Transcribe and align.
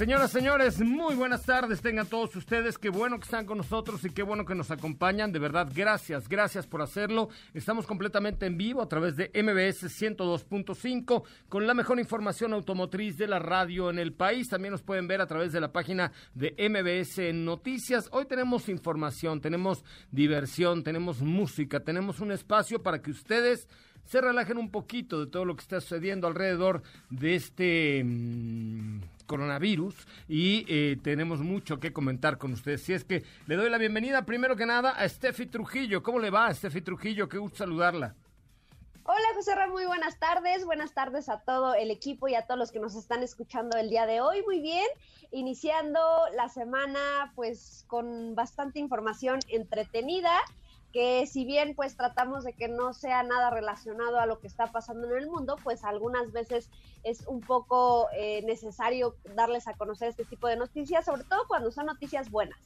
Señoras, 0.00 0.30
señores, 0.30 0.80
muy 0.80 1.14
buenas 1.14 1.42
tardes. 1.42 1.82
Tengan 1.82 2.06
todos 2.06 2.34
ustedes. 2.34 2.78
Qué 2.78 2.88
bueno 2.88 3.18
que 3.18 3.24
están 3.24 3.44
con 3.44 3.58
nosotros 3.58 4.02
y 4.02 4.08
qué 4.08 4.22
bueno 4.22 4.46
que 4.46 4.54
nos 4.54 4.70
acompañan. 4.70 5.30
De 5.30 5.38
verdad, 5.38 5.70
gracias, 5.74 6.26
gracias 6.26 6.66
por 6.66 6.80
hacerlo. 6.80 7.28
Estamos 7.52 7.86
completamente 7.86 8.46
en 8.46 8.56
vivo 8.56 8.80
a 8.80 8.88
través 8.88 9.16
de 9.16 9.26
MBS 9.34 10.00
102.5 10.00 11.22
con 11.50 11.66
la 11.66 11.74
mejor 11.74 11.98
información 12.00 12.54
automotriz 12.54 13.18
de 13.18 13.26
la 13.26 13.40
radio 13.40 13.90
en 13.90 13.98
el 13.98 14.14
país. 14.14 14.48
También 14.48 14.72
nos 14.72 14.80
pueden 14.80 15.06
ver 15.06 15.20
a 15.20 15.26
través 15.26 15.52
de 15.52 15.60
la 15.60 15.70
página 15.70 16.12
de 16.32 16.54
MBS 16.56 17.34
Noticias. 17.34 18.08
Hoy 18.10 18.24
tenemos 18.24 18.70
información, 18.70 19.42
tenemos 19.42 19.84
diversión, 20.10 20.82
tenemos 20.82 21.20
música, 21.20 21.80
tenemos 21.80 22.20
un 22.20 22.32
espacio 22.32 22.82
para 22.82 23.02
que 23.02 23.10
ustedes 23.10 23.68
se 24.06 24.22
relajen 24.22 24.56
un 24.56 24.70
poquito 24.70 25.20
de 25.20 25.30
todo 25.30 25.44
lo 25.44 25.54
que 25.54 25.62
está 25.62 25.80
sucediendo 25.80 26.26
alrededor 26.26 26.82
de 27.10 27.34
este 27.34 28.02
mm, 28.02 29.00
coronavirus 29.30 29.94
y 30.26 30.64
eh, 30.68 30.96
tenemos 31.04 31.38
mucho 31.38 31.78
que 31.78 31.92
comentar 31.92 32.36
con 32.36 32.52
ustedes. 32.52 32.82
Si 32.82 32.92
es 32.92 33.04
que 33.04 33.22
le 33.46 33.54
doy 33.54 33.70
la 33.70 33.78
bienvenida 33.78 34.26
primero 34.26 34.56
que 34.56 34.66
nada 34.66 34.90
a 34.90 35.08
Steffi 35.08 35.46
Trujillo. 35.46 36.02
¿Cómo 36.02 36.18
le 36.18 36.30
va, 36.30 36.52
Steffi 36.52 36.80
Trujillo? 36.80 37.28
Qué 37.28 37.38
gusto 37.38 37.58
saludarla. 37.58 38.16
Hola 39.04 39.28
José 39.36 39.54
Ramón, 39.54 39.74
muy 39.74 39.86
buenas 39.86 40.18
tardes. 40.18 40.64
Buenas 40.64 40.94
tardes 40.94 41.28
a 41.28 41.38
todo 41.42 41.74
el 41.74 41.92
equipo 41.92 42.26
y 42.26 42.34
a 42.34 42.42
todos 42.42 42.58
los 42.58 42.72
que 42.72 42.80
nos 42.80 42.96
están 42.96 43.22
escuchando 43.22 43.78
el 43.78 43.88
día 43.88 44.04
de 44.04 44.20
hoy. 44.20 44.42
Muy 44.42 44.58
bien, 44.60 44.86
iniciando 45.30 46.00
la 46.34 46.48
semana 46.48 47.32
pues 47.36 47.84
con 47.86 48.34
bastante 48.34 48.80
información 48.80 49.38
entretenida 49.48 50.32
que 50.92 51.26
si 51.26 51.44
bien 51.44 51.74
pues 51.74 51.96
tratamos 51.96 52.44
de 52.44 52.52
que 52.52 52.68
no 52.68 52.92
sea 52.92 53.22
nada 53.22 53.50
relacionado 53.50 54.18
a 54.18 54.26
lo 54.26 54.40
que 54.40 54.46
está 54.46 54.66
pasando 54.66 55.08
en 55.10 55.22
el 55.22 55.28
mundo, 55.28 55.56
pues 55.62 55.84
algunas 55.84 56.32
veces 56.32 56.68
es 57.04 57.26
un 57.26 57.40
poco 57.40 58.08
eh, 58.16 58.42
necesario 58.42 59.16
darles 59.34 59.68
a 59.68 59.74
conocer 59.74 60.08
este 60.08 60.24
tipo 60.24 60.48
de 60.48 60.56
noticias, 60.56 61.04
sobre 61.04 61.24
todo 61.24 61.46
cuando 61.48 61.70
son 61.70 61.86
noticias 61.86 62.30
buenas. 62.30 62.58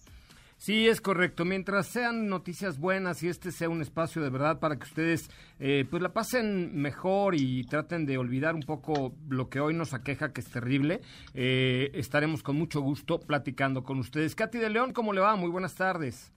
Sí, 0.56 0.88
es 0.88 1.00
correcto. 1.00 1.44
Mientras 1.44 1.88
sean 1.88 2.28
noticias 2.28 2.78
buenas 2.78 3.22
y 3.22 3.28
este 3.28 3.52
sea 3.52 3.68
un 3.68 3.82
espacio 3.82 4.22
de 4.22 4.30
verdad 4.30 4.60
para 4.60 4.76
que 4.76 4.84
ustedes 4.84 5.28
eh, 5.58 5.84
pues 5.90 6.02
la 6.02 6.12
pasen 6.12 6.80
mejor 6.80 7.34
y 7.34 7.64
traten 7.64 8.06
de 8.06 8.18
olvidar 8.18 8.54
un 8.54 8.62
poco 8.62 9.14
lo 9.28 9.50
que 9.50 9.60
hoy 9.60 9.74
nos 9.74 9.94
aqueja, 9.94 10.32
que 10.32 10.40
es 10.40 10.50
terrible, 10.50 11.00
eh, 11.34 11.90
estaremos 11.94 12.42
con 12.42 12.56
mucho 12.56 12.80
gusto 12.80 13.20
platicando 13.20 13.84
con 13.84 13.98
ustedes. 13.98 14.34
Katy 14.34 14.58
de 14.58 14.70
León, 14.70 14.92
¿cómo 14.92 15.12
le 15.12 15.20
va? 15.20 15.36
Muy 15.36 15.50
buenas 15.50 15.74
tardes. 15.74 16.32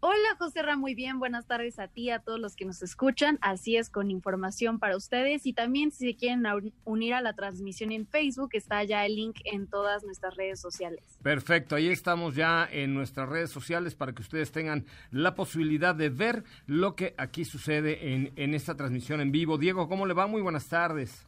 Hola 0.00 0.36
José 0.38 0.62
Ra, 0.62 0.76
muy 0.76 0.94
bien, 0.94 1.18
buenas 1.18 1.48
tardes 1.48 1.80
a 1.80 1.88
ti, 1.88 2.10
a 2.10 2.20
todos 2.20 2.38
los 2.38 2.54
que 2.54 2.64
nos 2.64 2.84
escuchan. 2.84 3.36
Así 3.40 3.76
es, 3.76 3.90
con 3.90 4.12
información 4.12 4.78
para 4.78 4.96
ustedes 4.96 5.44
y 5.44 5.52
también 5.52 5.90
si 5.90 6.06
se 6.06 6.16
quieren 6.16 6.44
unir 6.84 7.14
a 7.14 7.20
la 7.20 7.32
transmisión 7.32 7.90
en 7.90 8.06
Facebook, 8.06 8.50
está 8.52 8.84
ya 8.84 9.04
el 9.04 9.16
link 9.16 9.40
en 9.44 9.66
todas 9.66 10.04
nuestras 10.04 10.36
redes 10.36 10.60
sociales. 10.60 11.02
Perfecto, 11.20 11.74
ahí 11.74 11.88
estamos 11.88 12.36
ya 12.36 12.68
en 12.70 12.94
nuestras 12.94 13.28
redes 13.28 13.50
sociales 13.50 13.96
para 13.96 14.12
que 14.12 14.22
ustedes 14.22 14.52
tengan 14.52 14.86
la 15.10 15.34
posibilidad 15.34 15.96
de 15.96 16.10
ver 16.10 16.44
lo 16.66 16.94
que 16.94 17.16
aquí 17.18 17.44
sucede 17.44 18.14
en, 18.14 18.32
en 18.36 18.54
esta 18.54 18.76
transmisión 18.76 19.20
en 19.20 19.32
vivo. 19.32 19.58
Diego, 19.58 19.88
¿cómo 19.88 20.06
le 20.06 20.14
va? 20.14 20.28
Muy 20.28 20.42
buenas 20.42 20.68
tardes. 20.68 21.27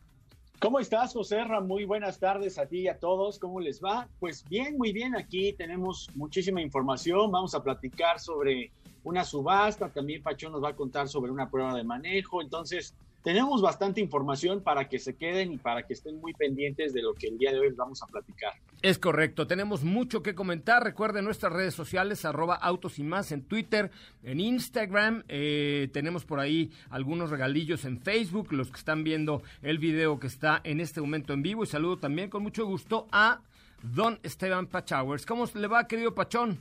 ¿Cómo 0.61 0.79
estás, 0.79 1.15
José 1.15 1.43
Ra? 1.43 1.63
Muy 1.63 1.87
buenas 1.87 2.19
tardes 2.19 2.59
a 2.59 2.67
ti 2.67 2.81
y 2.81 2.89
a 2.89 2.99
todos. 2.99 3.39
¿Cómo 3.39 3.61
les 3.61 3.83
va? 3.83 4.07
Pues 4.19 4.47
bien, 4.47 4.77
muy 4.77 4.93
bien. 4.93 5.17
Aquí 5.17 5.55
tenemos 5.55 6.11
muchísima 6.15 6.61
información. 6.61 7.31
Vamos 7.31 7.55
a 7.55 7.63
platicar 7.63 8.21
sobre 8.21 8.71
una 9.03 9.25
subasta. 9.25 9.89
También 9.89 10.23
Pachón 10.23 10.53
nos 10.53 10.63
va 10.63 10.69
a 10.69 10.77
contar 10.77 11.09
sobre 11.09 11.33
una 11.33 11.51
prueba 11.51 11.75
de 11.75 11.83
manejo. 11.83 12.43
Entonces, 12.43 12.95
tenemos 13.23 13.61
bastante 13.61 14.01
información 14.01 14.63
para 14.63 14.89
que 14.89 14.99
se 14.99 15.15
queden 15.15 15.53
y 15.53 15.59
para 15.59 15.87
que 15.87 15.93
estén 15.93 16.21
muy 16.21 16.33
pendientes 16.33 16.95
de 16.95 17.03
lo 17.03 17.15
que 17.15 17.29
el 17.29 17.39
día 17.39 17.53
de 17.53 17.61
hoy 17.61 17.71
vamos 17.77 18.03
a 18.03 18.07
platicar. 18.07 18.55
Es 18.83 18.99
correcto, 18.99 19.47
tenemos 19.47 19.85
mucho 19.85 20.23
que 20.23 20.35
comentar. 20.35 20.83
Recuerden 20.83 21.27
nuestras 21.27 21.53
redes 21.53 21.75
sociales, 21.75 22.25
arroba 22.25 22.55
autos 22.55 22.99
y 22.99 23.03
más 23.03 23.31
en 23.33 23.43
Twitter, 23.43 23.91
en 24.23 24.41
Instagram. 24.41 25.25
Eh, 25.29 25.91
tenemos 25.93 26.25
por 26.25 26.41
ahí 26.41 26.71
algunos 26.89 27.31
regalillos 27.31 27.85
en 27.85 28.01
Facebook, 28.01 28.53
los 28.53 28.71
que 28.71 28.79
están 28.79 29.05
viendo 29.05 29.43
el 29.61 29.79
video 29.79 30.19
que 30.19 30.27
está 30.27 30.61
en 30.65 30.81
este 30.81 31.01
momento 31.01 31.35
en 31.35 31.43
vivo. 31.43 31.63
Y 31.63 31.67
saludo 31.67 31.99
también 31.99 32.31
con 32.31 32.43
mucho 32.43 32.65
gusto 32.65 33.07
a 33.13 33.43
don 33.83 34.19
Esteban 34.23 34.67
Pachowers. 34.67 35.27
¿Cómo 35.27 35.45
le 35.53 35.67
va, 35.67 35.87
querido 35.87 36.15
Pachón? 36.15 36.59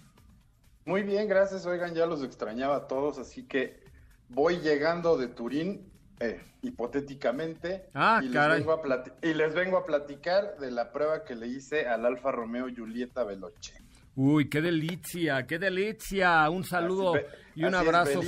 Muy 0.86 1.04
bien, 1.04 1.28
gracias. 1.28 1.66
Oigan, 1.66 1.94
ya 1.94 2.06
los 2.06 2.24
extrañaba 2.24 2.76
a 2.76 2.88
todos, 2.88 3.18
así 3.18 3.44
que 3.44 3.80
voy 4.28 4.58
llegando 4.58 5.18
de 5.18 5.28
Turín 5.28 5.90
eh, 6.20 6.42
hipotéticamente, 6.62 7.86
ah, 7.94 8.20
y, 8.22 8.28
les 8.30 8.50
vengo 8.50 8.74
a 8.74 9.04
y 9.22 9.34
les 9.34 9.54
vengo 9.54 9.78
a 9.78 9.86
platicar 9.86 10.58
de 10.60 10.72
la 10.72 10.92
prueba 10.92 11.24
que 11.24 11.36
le 11.36 11.48
hice 11.48 11.88
al 11.88 12.06
Alfa 12.06 12.32
Romeo 12.32 12.68
Julieta 12.76 13.24
Veloce. 13.24 13.89
Uy, 14.22 14.50
qué 14.50 14.60
delicia, 14.60 15.48
qué 15.48 15.58
delicia. 15.58 16.50
Un 16.50 16.66
saludo 16.66 17.14
y 17.56 17.64
un 17.64 17.74
abrazo 17.74 18.22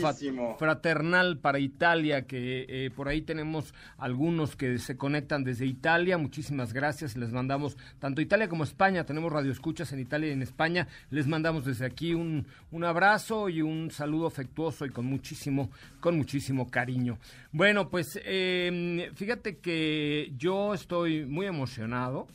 fraternal 0.57 1.37
para 1.39 1.59
Italia, 1.59 2.21
que 2.21 2.65
eh, 2.69 2.91
por 2.91 3.09
ahí 3.09 3.23
tenemos 3.23 3.73
algunos 3.97 4.55
que 4.55 4.77
se 4.77 4.95
conectan 4.95 5.43
desde 5.43 5.65
Italia. 5.65 6.17
Muchísimas 6.17 6.71
gracias. 6.71 7.17
Les 7.17 7.33
mandamos, 7.33 7.75
tanto 7.99 8.21
Italia 8.21 8.47
como 8.47 8.63
España, 8.63 9.03
tenemos 9.03 9.33
radioescuchas 9.33 9.91
en 9.91 9.99
Italia 9.99 10.29
y 10.29 10.31
en 10.31 10.43
España. 10.43 10.87
Les 11.09 11.27
mandamos 11.27 11.65
desde 11.65 11.87
aquí 11.87 12.13
un, 12.13 12.47
un 12.71 12.85
abrazo 12.85 13.49
y 13.49 13.61
un 13.61 13.91
saludo 13.91 14.27
afectuoso 14.27 14.85
y 14.85 14.91
con 14.91 15.05
muchísimo, 15.07 15.71
con 15.99 16.15
muchísimo 16.15 16.71
cariño. 16.71 17.17
Bueno, 17.51 17.89
pues 17.89 18.17
em, 18.23 19.13
fíjate 19.13 19.57
que 19.57 20.31
yo 20.37 20.73
estoy 20.73 21.25
muy 21.25 21.47
emocionado 21.47 22.27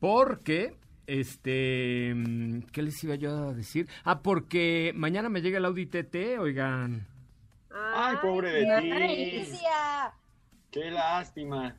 porque 0.00 0.74
este, 1.06 2.12
mm, 2.14 2.62
¿qué 2.72 2.82
les 2.82 3.02
iba 3.04 3.14
yo 3.14 3.48
a 3.48 3.54
decir? 3.54 3.88
Ah, 4.04 4.22
porque 4.22 4.92
mañana 4.94 5.28
me 5.28 5.40
llega 5.40 5.58
el 5.58 5.64
Audi 5.64 5.86
TT, 5.86 6.38
oigan. 6.38 7.06
Ay, 7.70 8.16
pobre 8.22 8.52
de 8.52 8.80
ti. 8.80 9.58
Qué 10.70 10.90
lástima. 10.90 11.76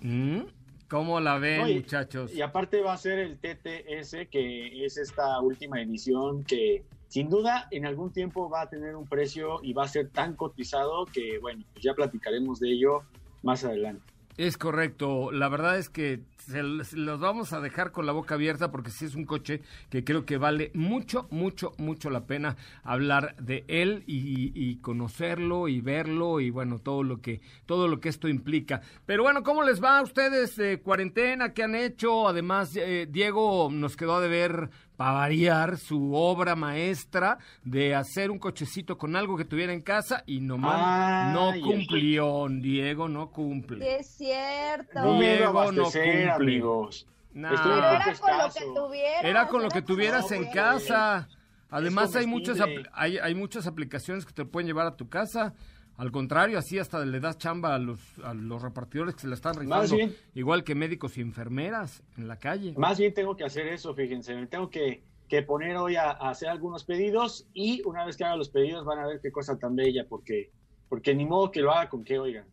¿Mm? 0.00 0.40
¿Cómo 0.88 1.20
la 1.20 1.38
ven, 1.38 1.74
muchachos? 1.74 2.32
Y 2.34 2.40
aparte 2.40 2.80
va 2.80 2.94
a 2.94 2.96
ser 2.96 3.18
el 3.18 3.38
TTS, 3.38 4.28
que 4.30 4.84
es 4.84 4.96
esta 4.96 5.38
última 5.40 5.82
edición 5.82 6.44
que 6.44 6.84
sin 7.08 7.28
duda 7.28 7.68
en 7.70 7.84
algún 7.84 8.12
tiempo 8.12 8.48
va 8.48 8.62
a 8.62 8.68
tener 8.68 8.96
un 8.96 9.06
precio 9.06 9.60
y 9.62 9.74
va 9.74 9.84
a 9.84 9.88
ser 9.88 10.08
tan 10.08 10.34
cotizado 10.34 11.04
que, 11.06 11.38
bueno, 11.40 11.64
pues 11.72 11.84
ya 11.84 11.94
platicaremos 11.94 12.60
de 12.60 12.70
ello 12.72 13.02
más 13.42 13.64
adelante. 13.64 14.02
Es 14.38 14.56
correcto. 14.56 15.32
La 15.32 15.48
verdad 15.48 15.78
es 15.78 15.88
que 15.88 16.20
se, 16.36 16.62
los 16.62 17.18
vamos 17.18 17.52
a 17.52 17.60
dejar 17.60 17.90
con 17.90 18.06
la 18.06 18.12
boca 18.12 18.36
abierta 18.36 18.70
porque 18.70 18.92
sí 18.92 19.04
es 19.04 19.16
un 19.16 19.24
coche 19.24 19.62
que 19.90 20.04
creo 20.04 20.24
que 20.24 20.38
vale 20.38 20.70
mucho, 20.74 21.26
mucho, 21.30 21.72
mucho 21.76 22.08
la 22.08 22.24
pena 22.24 22.56
hablar 22.84 23.34
de 23.40 23.64
él 23.66 24.04
y, 24.06 24.76
conocerlo 24.76 25.66
y 25.66 25.80
verlo 25.80 26.38
y 26.38 26.50
bueno, 26.50 26.78
todo 26.78 27.02
lo 27.02 27.20
que, 27.20 27.40
todo 27.66 27.88
lo 27.88 27.98
que 27.98 28.10
esto 28.10 28.28
implica. 28.28 28.80
Pero 29.06 29.24
bueno, 29.24 29.42
¿cómo 29.42 29.64
les 29.64 29.82
va 29.82 29.98
a 29.98 30.02
ustedes 30.02 30.54
de 30.54 30.80
cuarentena? 30.82 31.52
¿Qué 31.52 31.64
han 31.64 31.74
hecho? 31.74 32.28
Además, 32.28 32.76
eh, 32.76 33.08
Diego 33.10 33.70
nos 33.72 33.96
quedó 33.96 34.20
de 34.20 34.28
ver 34.28 34.70
para 34.98 35.12
variar 35.12 35.78
su 35.78 36.12
obra 36.12 36.56
maestra 36.56 37.38
de 37.62 37.94
hacer 37.94 38.32
un 38.32 38.40
cochecito 38.40 38.98
con 38.98 39.14
algo 39.14 39.36
que 39.36 39.44
tuviera 39.44 39.72
en 39.72 39.80
casa 39.80 40.24
y 40.26 40.40
nomás 40.40 41.32
no 41.32 41.52
cumplió, 41.62 42.48
Diego 42.50 43.08
no 43.08 43.30
cumple. 43.30 43.98
es 43.98 44.08
cierto. 44.08 45.20
Diego 45.20 45.70
no 45.70 45.84
cumple. 45.84 46.28
amigos. 46.28 47.06
era 47.32 48.12
con 48.20 48.38
lo 48.38 48.52
que 48.52 48.64
tuvieras. 48.74 49.24
Era 49.24 49.46
con 49.46 49.62
lo 49.62 49.68
que 49.68 49.82
tuvieras 49.82 50.32
en 50.32 50.50
casa. 50.50 51.28
Además 51.70 52.16
hay 52.16 52.26
muchas 52.26 52.58
hay, 52.92 53.18
hay 53.18 53.34
muchas 53.36 53.68
aplicaciones 53.68 54.26
que 54.26 54.32
te 54.32 54.44
pueden 54.44 54.66
llevar 54.66 54.88
a 54.88 54.96
tu 54.96 55.08
casa. 55.08 55.54
Al 55.98 56.12
contrario, 56.12 56.58
así 56.58 56.78
hasta 56.78 57.04
le 57.04 57.18
das 57.18 57.38
chamba 57.38 57.74
a 57.74 57.78
los, 57.80 57.98
a 58.20 58.32
los 58.32 58.62
repartidores 58.62 59.16
que 59.16 59.22
se 59.22 59.26
la 59.26 59.34
están 59.34 59.56
rifando. 59.56 59.96
igual 60.32 60.62
que 60.62 60.76
médicos 60.76 61.18
y 61.18 61.22
enfermeras 61.22 62.04
en 62.16 62.28
la 62.28 62.36
calle. 62.38 62.72
Más 62.76 63.00
bien 63.00 63.12
tengo 63.12 63.36
que 63.36 63.42
hacer 63.42 63.66
eso, 63.66 63.92
fíjense. 63.94 64.32
Me 64.36 64.46
tengo 64.46 64.70
que, 64.70 65.02
que 65.28 65.42
poner 65.42 65.76
hoy 65.76 65.96
a, 65.96 66.10
hacer 66.12 66.50
algunos 66.50 66.84
pedidos 66.84 67.48
y 67.52 67.82
una 67.84 68.06
vez 68.06 68.16
que 68.16 68.22
haga 68.22 68.36
los 68.36 68.48
pedidos 68.48 68.84
van 68.84 69.00
a 69.00 69.08
ver 69.08 69.20
qué 69.20 69.32
cosa 69.32 69.58
tan 69.58 69.74
bella, 69.74 70.06
porque, 70.08 70.52
porque 70.88 71.16
ni 71.16 71.26
modo 71.26 71.50
que 71.50 71.62
lo 71.62 71.72
haga 71.72 71.88
con 71.88 72.04
qué, 72.04 72.16
oigan. 72.20 72.46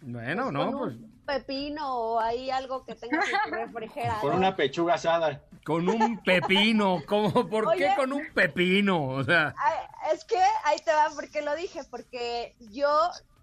Bueno, 0.00 0.44
pues 0.44 0.52
no, 0.52 0.78
pues. 0.78 0.96
Pepino 1.24 1.96
o 1.96 2.20
hay 2.20 2.50
algo 2.50 2.84
que 2.84 2.94
tenga 2.94 3.20
que 3.20 3.50
refrigerar. 3.50 4.20
Con 4.20 4.34
una 4.34 4.56
pechuga 4.56 4.94
asada. 4.94 5.42
Con 5.64 5.88
un 5.88 6.22
pepino, 6.22 7.02
¿cómo? 7.06 7.48
¿Por 7.48 7.74
qué 7.76 7.92
con 7.96 8.12
un 8.12 8.26
pepino? 8.34 9.08
O 9.08 9.24
sea. 9.24 9.54
Es 10.12 10.24
que 10.24 10.40
ahí 10.64 10.78
te 10.84 10.92
va 10.92 11.08
porque 11.14 11.42
lo 11.42 11.54
dije, 11.54 11.82
porque 11.84 12.54
yo 12.72 12.88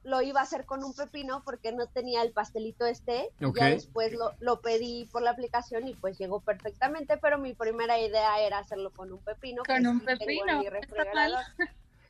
lo 0.03 0.21
iba 0.21 0.39
a 0.39 0.43
hacer 0.43 0.65
con 0.65 0.83
un 0.83 0.93
pepino 0.93 1.41
porque 1.43 1.71
no 1.71 1.87
tenía 1.87 2.21
el 2.21 2.31
pastelito 2.31 2.85
este. 2.85 3.29
Ya 3.39 3.65
después 3.65 4.13
lo, 4.13 4.33
lo, 4.39 4.61
pedí 4.61 5.05
por 5.11 5.21
la 5.21 5.31
aplicación 5.31 5.87
y 5.87 5.93
pues 5.93 6.17
llegó 6.17 6.41
perfectamente, 6.41 7.17
pero 7.17 7.37
mi 7.37 7.53
primera 7.53 7.99
idea 7.99 8.39
era 8.39 8.59
hacerlo 8.59 8.91
con 8.91 9.11
un 9.11 9.19
pepino. 9.19 9.63
Con 9.65 9.85
un 9.87 9.99
pepino. 10.01 10.61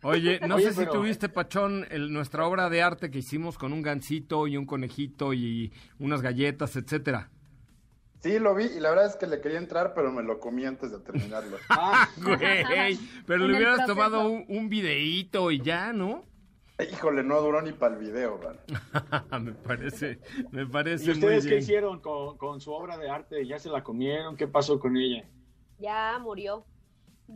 Oye, 0.01 0.39
no 0.47 0.59
sé 0.59 0.73
si 0.73 0.85
tuviste, 0.85 1.27
Pachón, 1.27 1.85
nuestra 2.09 2.47
obra 2.47 2.69
de 2.69 2.81
arte 2.81 3.11
que 3.11 3.19
hicimos 3.19 3.57
con 3.57 3.73
un 3.73 3.81
gancito 3.81 4.47
y 4.47 4.55
un 4.55 4.65
conejito 4.65 5.33
y 5.33 5.73
unas 5.99 6.21
galletas, 6.21 6.75
etcétera. 6.75 7.29
Sí, 8.19 8.37
lo 8.37 8.53
vi 8.53 8.65
y 8.65 8.79
la 8.79 8.89
verdad 8.89 9.07
es 9.07 9.15
que 9.15 9.27
le 9.27 9.39
quería 9.39 9.57
entrar, 9.57 9.93
pero 9.93 10.11
me 10.11 10.23
lo 10.23 10.39
comí 10.39 10.65
antes 10.65 10.91
de 10.91 10.99
terminarlo. 10.99 11.57
ah, 11.69 12.09
güey, 12.17 12.99
pero 13.25 13.47
le 13.47 13.55
hubieras 13.55 13.85
tomado 13.85 14.27
un, 14.29 14.45
un 14.47 14.69
videíto 14.69 15.51
y 15.51 15.61
ya, 15.61 15.93
¿no? 15.93 16.23
Híjole, 16.79 17.23
no 17.23 17.41
duró 17.41 17.61
ni 17.61 17.73
para 17.73 17.95
el 17.95 17.99
video, 17.99 18.39
man. 18.39 19.43
me 19.43 19.51
parece, 19.51 20.19
me 20.51 20.65
parece 20.65 21.05
¿Y 21.05 21.11
ustedes 21.11 21.45
qué 21.45 21.57
hicieron 21.57 21.99
con, 21.99 22.37
con 22.37 22.61
su 22.61 22.71
obra 22.71 22.97
de 22.97 23.09
arte? 23.09 23.45
¿Ya 23.45 23.59
se 23.59 23.69
la 23.69 23.83
comieron? 23.83 24.37
¿Qué 24.37 24.47
pasó 24.47 24.79
con 24.79 24.95
ella? 24.95 25.25
Ya 25.77 26.17
murió. 26.19 26.65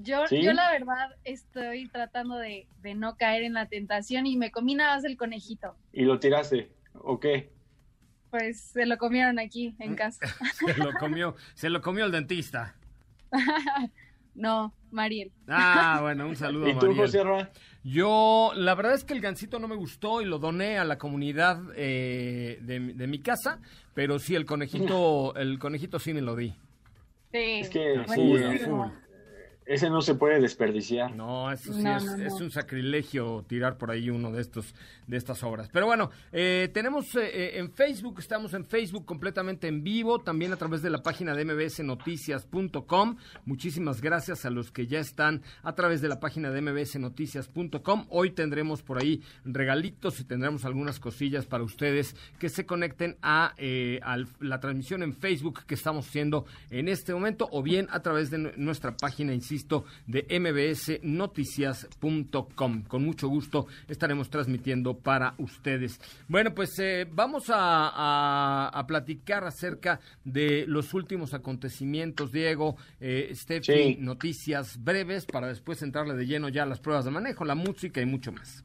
Yo, 0.01 0.25
yo 0.29 0.53
la 0.53 0.71
verdad 0.71 1.15
estoy 1.23 1.87
tratando 1.87 2.37
de, 2.37 2.67
no 2.95 3.15
caer 3.15 3.43
en 3.43 3.53
la 3.53 3.67
tentación 3.67 4.25
y 4.25 4.37
me 4.37 4.51
comí 4.51 4.73
nada 4.73 4.95
más 4.95 5.05
el 5.05 5.17
conejito. 5.17 5.75
¿Y 5.91 6.03
lo 6.03 6.19
tiraste? 6.19 6.71
¿O 6.93 7.19
qué? 7.19 7.51
Pues 8.31 8.59
se 8.59 8.87
lo 8.87 8.97
comieron 8.97 9.37
aquí 9.37 9.75
en 9.77 9.95
casa. 9.95 10.25
se 10.65 10.77
lo 10.77 10.93
comió, 10.93 11.35
se 11.53 11.69
lo 11.69 11.81
comió 11.81 12.05
el 12.05 12.11
dentista. 12.11 12.75
no, 14.33 14.73
Mariel. 14.89 15.31
Ah, 15.47 15.99
bueno, 16.01 16.27
un 16.27 16.35
saludo 16.35 16.67
¿Y 16.67 16.79
tú, 16.79 16.95
José 16.95 17.21
Yo, 17.83 18.51
la 18.55 18.73
verdad 18.73 18.95
es 18.95 19.03
que 19.03 19.13
el 19.13 19.21
gancito 19.21 19.59
no 19.59 19.67
me 19.67 19.75
gustó 19.75 20.21
y 20.21 20.25
lo 20.25 20.39
doné 20.39 20.79
a 20.79 20.85
la 20.85 20.97
comunidad 20.97 21.61
eh, 21.75 22.57
de, 22.61 22.79
mi 22.79 23.19
casa, 23.19 23.59
pero 23.93 24.17
sí, 24.17 24.33
el 24.33 24.47
conejito, 24.47 25.35
el 25.35 25.59
conejito 25.59 25.99
sí 25.99 26.15
me 26.15 26.21
lo 26.21 26.35
di. 26.35 26.55
Sí, 27.31 27.59
es 27.61 27.69
que 27.69 28.03
sí, 28.07 28.33
ese 29.65 29.89
no 29.89 30.01
se 30.01 30.15
puede 30.15 30.39
desperdiciar. 30.39 31.15
No, 31.15 31.51
eso 31.51 31.73
sí 31.73 31.83
es, 32.23 32.33
un 32.41 32.51
sacrilegio 32.51 33.45
tirar 33.47 33.77
por 33.77 33.91
ahí 33.91 34.09
uno 34.09 34.31
de 34.31 34.41
estos 34.41 34.73
de 35.07 35.17
estas 35.17 35.43
obras. 35.43 35.69
Pero 35.71 35.85
bueno, 35.85 36.11
eh, 36.31 36.69
tenemos 36.73 37.15
eh, 37.15 37.21
eh, 37.23 37.59
en 37.59 37.71
Facebook, 37.71 38.19
estamos 38.19 38.53
en 38.53 38.65
Facebook 38.65 39.05
completamente 39.05 39.67
en 39.67 39.83
vivo, 39.83 40.19
también 40.19 40.53
a 40.53 40.57
través 40.57 40.81
de 40.81 40.89
la 40.89 41.03
página 41.03 41.35
de 41.35 41.45
mbsnoticias.com. 41.45 43.17
Muchísimas 43.45 44.01
gracias 44.01 44.45
a 44.45 44.49
los 44.49 44.71
que 44.71 44.87
ya 44.87 44.99
están 44.99 45.41
a 45.61 45.75
través 45.75 46.01
de 46.01 46.07
la 46.07 46.19
página 46.19 46.51
de 46.51 46.61
mbsnoticias.com. 46.61 48.05
Hoy 48.09 48.31
tendremos 48.31 48.81
por 48.81 49.01
ahí 49.01 49.21
regalitos 49.45 50.19
y 50.19 50.23
tendremos 50.23 50.65
algunas 50.65 50.99
cosillas 50.99 51.45
para 51.45 51.63
ustedes 51.63 52.15
que 52.39 52.49
se 52.49 52.65
conecten 52.65 53.17
a, 53.21 53.53
a 54.01 54.17
la 54.39 54.59
transmisión 54.59 55.03
en 55.03 55.13
Facebook 55.13 55.65
que 55.65 55.75
estamos 55.75 56.07
haciendo 56.07 56.45
en 56.69 56.87
este 56.87 57.13
momento 57.13 57.47
o 57.51 57.61
bien 57.61 57.87
a 57.91 58.01
través 58.01 58.29
de 58.29 58.37
nuestra 58.37 58.95
página, 58.95 59.33
insisto, 59.33 59.52
de 60.07 60.25
mbsnoticias.com. 60.39 62.83
Con 62.83 63.05
mucho 63.05 63.27
gusto 63.27 63.67
estaremos 63.87 64.29
transmitiendo 64.29 64.97
para 64.97 65.35
ustedes. 65.37 65.99
Bueno, 66.27 66.53
pues 66.53 66.77
eh, 66.79 67.07
vamos 67.09 67.45
a, 67.49 68.83
platicar 68.87 69.45
acerca 69.45 69.99
de 70.23 70.65
los 70.67 70.93
últimos 70.93 71.33
acontecimientos, 71.33 72.31
Diego, 72.31 72.75
eh, 72.99 73.31
Steffi, 73.33 73.97
noticias 73.97 74.83
breves 74.83 75.25
para 75.25 75.47
después 75.47 75.81
entrarle 75.81 76.15
de 76.15 76.25
lleno 76.25 76.49
ya 76.49 76.63
a 76.63 76.65
las 76.65 76.79
pruebas 76.79 77.05
de 77.05 77.11
manejo, 77.11 77.45
la 77.45 77.55
música 77.55 78.01
y 78.01 78.05
mucho 78.05 78.31
más. 78.31 78.63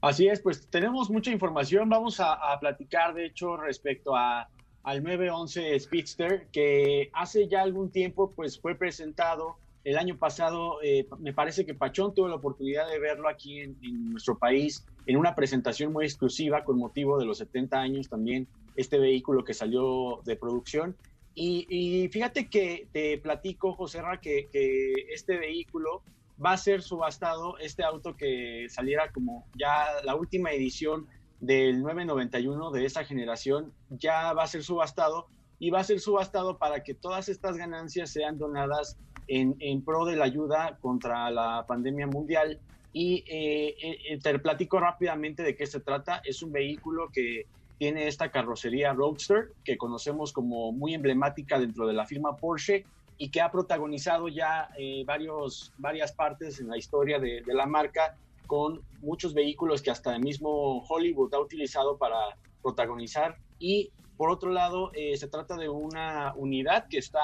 Así 0.00 0.28
es, 0.28 0.40
pues 0.40 0.66
tenemos 0.68 1.10
mucha 1.10 1.30
información. 1.30 1.88
Vamos 1.88 2.20
a, 2.20 2.38
platicar, 2.58 3.12
de 3.12 3.26
hecho, 3.26 3.56
respecto 3.56 4.16
a, 4.16 4.48
al 4.82 5.02
911 5.02 5.78
Speedster, 5.80 6.46
que 6.52 7.10
hace 7.12 7.48
ya 7.48 7.62
algún 7.62 7.90
tiempo 7.90 8.32
pues 8.34 8.58
fue 8.58 8.74
presentado 8.74 9.56
el 9.84 9.96
año 9.96 10.18
pasado, 10.18 10.78
eh, 10.82 11.06
me 11.18 11.32
parece 11.32 11.64
que 11.64 11.74
Pachón 11.74 12.14
tuvo 12.14 12.28
la 12.28 12.34
oportunidad 12.34 12.88
de 12.88 12.98
verlo 12.98 13.28
aquí 13.28 13.60
en, 13.60 13.76
nuestro 14.10 14.36
país 14.36 14.84
en 15.06 15.16
una 15.16 15.34
presentación 15.34 15.92
muy 15.92 16.04
exclusiva 16.04 16.64
con 16.64 16.78
motivo 16.78 17.18
de 17.18 17.24
los 17.24 17.38
70 17.38 17.80
años 17.80 18.08
también, 18.08 18.46
este 18.76 18.98
vehículo 18.98 19.42
que 19.44 19.54
salió 19.54 20.20
de 20.24 20.36
producción. 20.36 20.96
Y, 21.34 22.10
fíjate 22.12 22.48
que 22.48 22.86
te 22.92 23.16
platico, 23.16 23.72
José 23.72 24.02
Ra, 24.02 24.20
que, 24.20 24.48
que, 24.52 24.92
este 25.14 25.38
vehículo 25.38 26.02
va 26.44 26.52
a 26.52 26.56
ser 26.58 26.82
subastado, 26.82 27.56
este 27.58 27.82
auto 27.82 28.14
que 28.14 28.66
saliera 28.68 29.10
como 29.10 29.46
ya 29.58 29.86
la 30.04 30.16
última 30.16 30.52
edición 30.52 31.06
del 31.40 31.82
991 31.82 32.70
de 32.70 32.84
esa 32.84 33.04
generación, 33.04 33.72
ya 33.88 34.32
va 34.32 34.44
a 34.44 34.46
ser 34.46 34.62
subastado 34.62 35.26
y 35.58 35.70
va 35.70 35.80
a 35.80 35.84
ser 35.84 36.00
subastado 36.00 36.58
para 36.58 36.82
que 36.82 36.94
todas 36.94 37.28
estas 37.28 37.56
ganancias 37.56 38.10
sean 38.10 38.38
donadas 38.38 38.96
en, 39.28 39.82
pro 39.82 40.04
de 40.04 40.16
la 40.16 40.24
ayuda 40.24 40.78
contra 40.80 41.30
la 41.30 41.64
pandemia 41.66 42.06
mundial. 42.06 42.58
Y 42.92 43.24
eh, 43.28 43.76
eh, 44.08 44.18
te 44.20 44.38
platico 44.40 44.80
rápidamente 44.80 45.42
de 45.42 45.54
qué 45.54 45.66
se 45.66 45.80
trata. 45.80 46.20
Es 46.24 46.42
un 46.42 46.50
vehículo 46.50 47.08
que 47.12 47.46
tiene 47.78 48.08
esta 48.08 48.30
carrocería 48.30 48.92
Roadster, 48.92 49.52
que 49.64 49.78
conocemos 49.78 50.32
como 50.32 50.72
muy 50.72 50.94
emblemática 50.94 51.58
dentro 51.58 51.86
de 51.86 51.94
la 51.94 52.04
firma 52.04 52.36
Porsche 52.36 52.84
y 53.16 53.30
que 53.30 53.40
ha 53.40 53.50
protagonizado 53.50 54.28
ya 54.28 54.70
eh, 54.78 55.04
varios, 55.06 55.72
varias 55.78 56.12
partes 56.12 56.58
en 56.60 56.68
la 56.68 56.76
historia 56.76 57.18
de, 57.18 57.42
la 57.46 57.66
marca 57.66 58.16
con 58.50 58.80
muchos 59.00 59.32
vehículos 59.32 59.80
que 59.80 59.92
hasta 59.92 60.16
el 60.16 60.22
mismo 60.22 60.82
Hollywood 60.88 61.32
ha 61.34 61.38
utilizado 61.38 61.96
para 61.96 62.16
protagonizar 62.60 63.36
y 63.60 63.92
por 64.16 64.28
otro 64.28 64.50
lado, 64.50 64.90
eh, 64.92 65.16
se 65.16 65.28
trata 65.28 65.56
de 65.56 65.68
una 65.68 66.34
unidad 66.34 66.88
que 66.88 66.98
está 66.98 67.20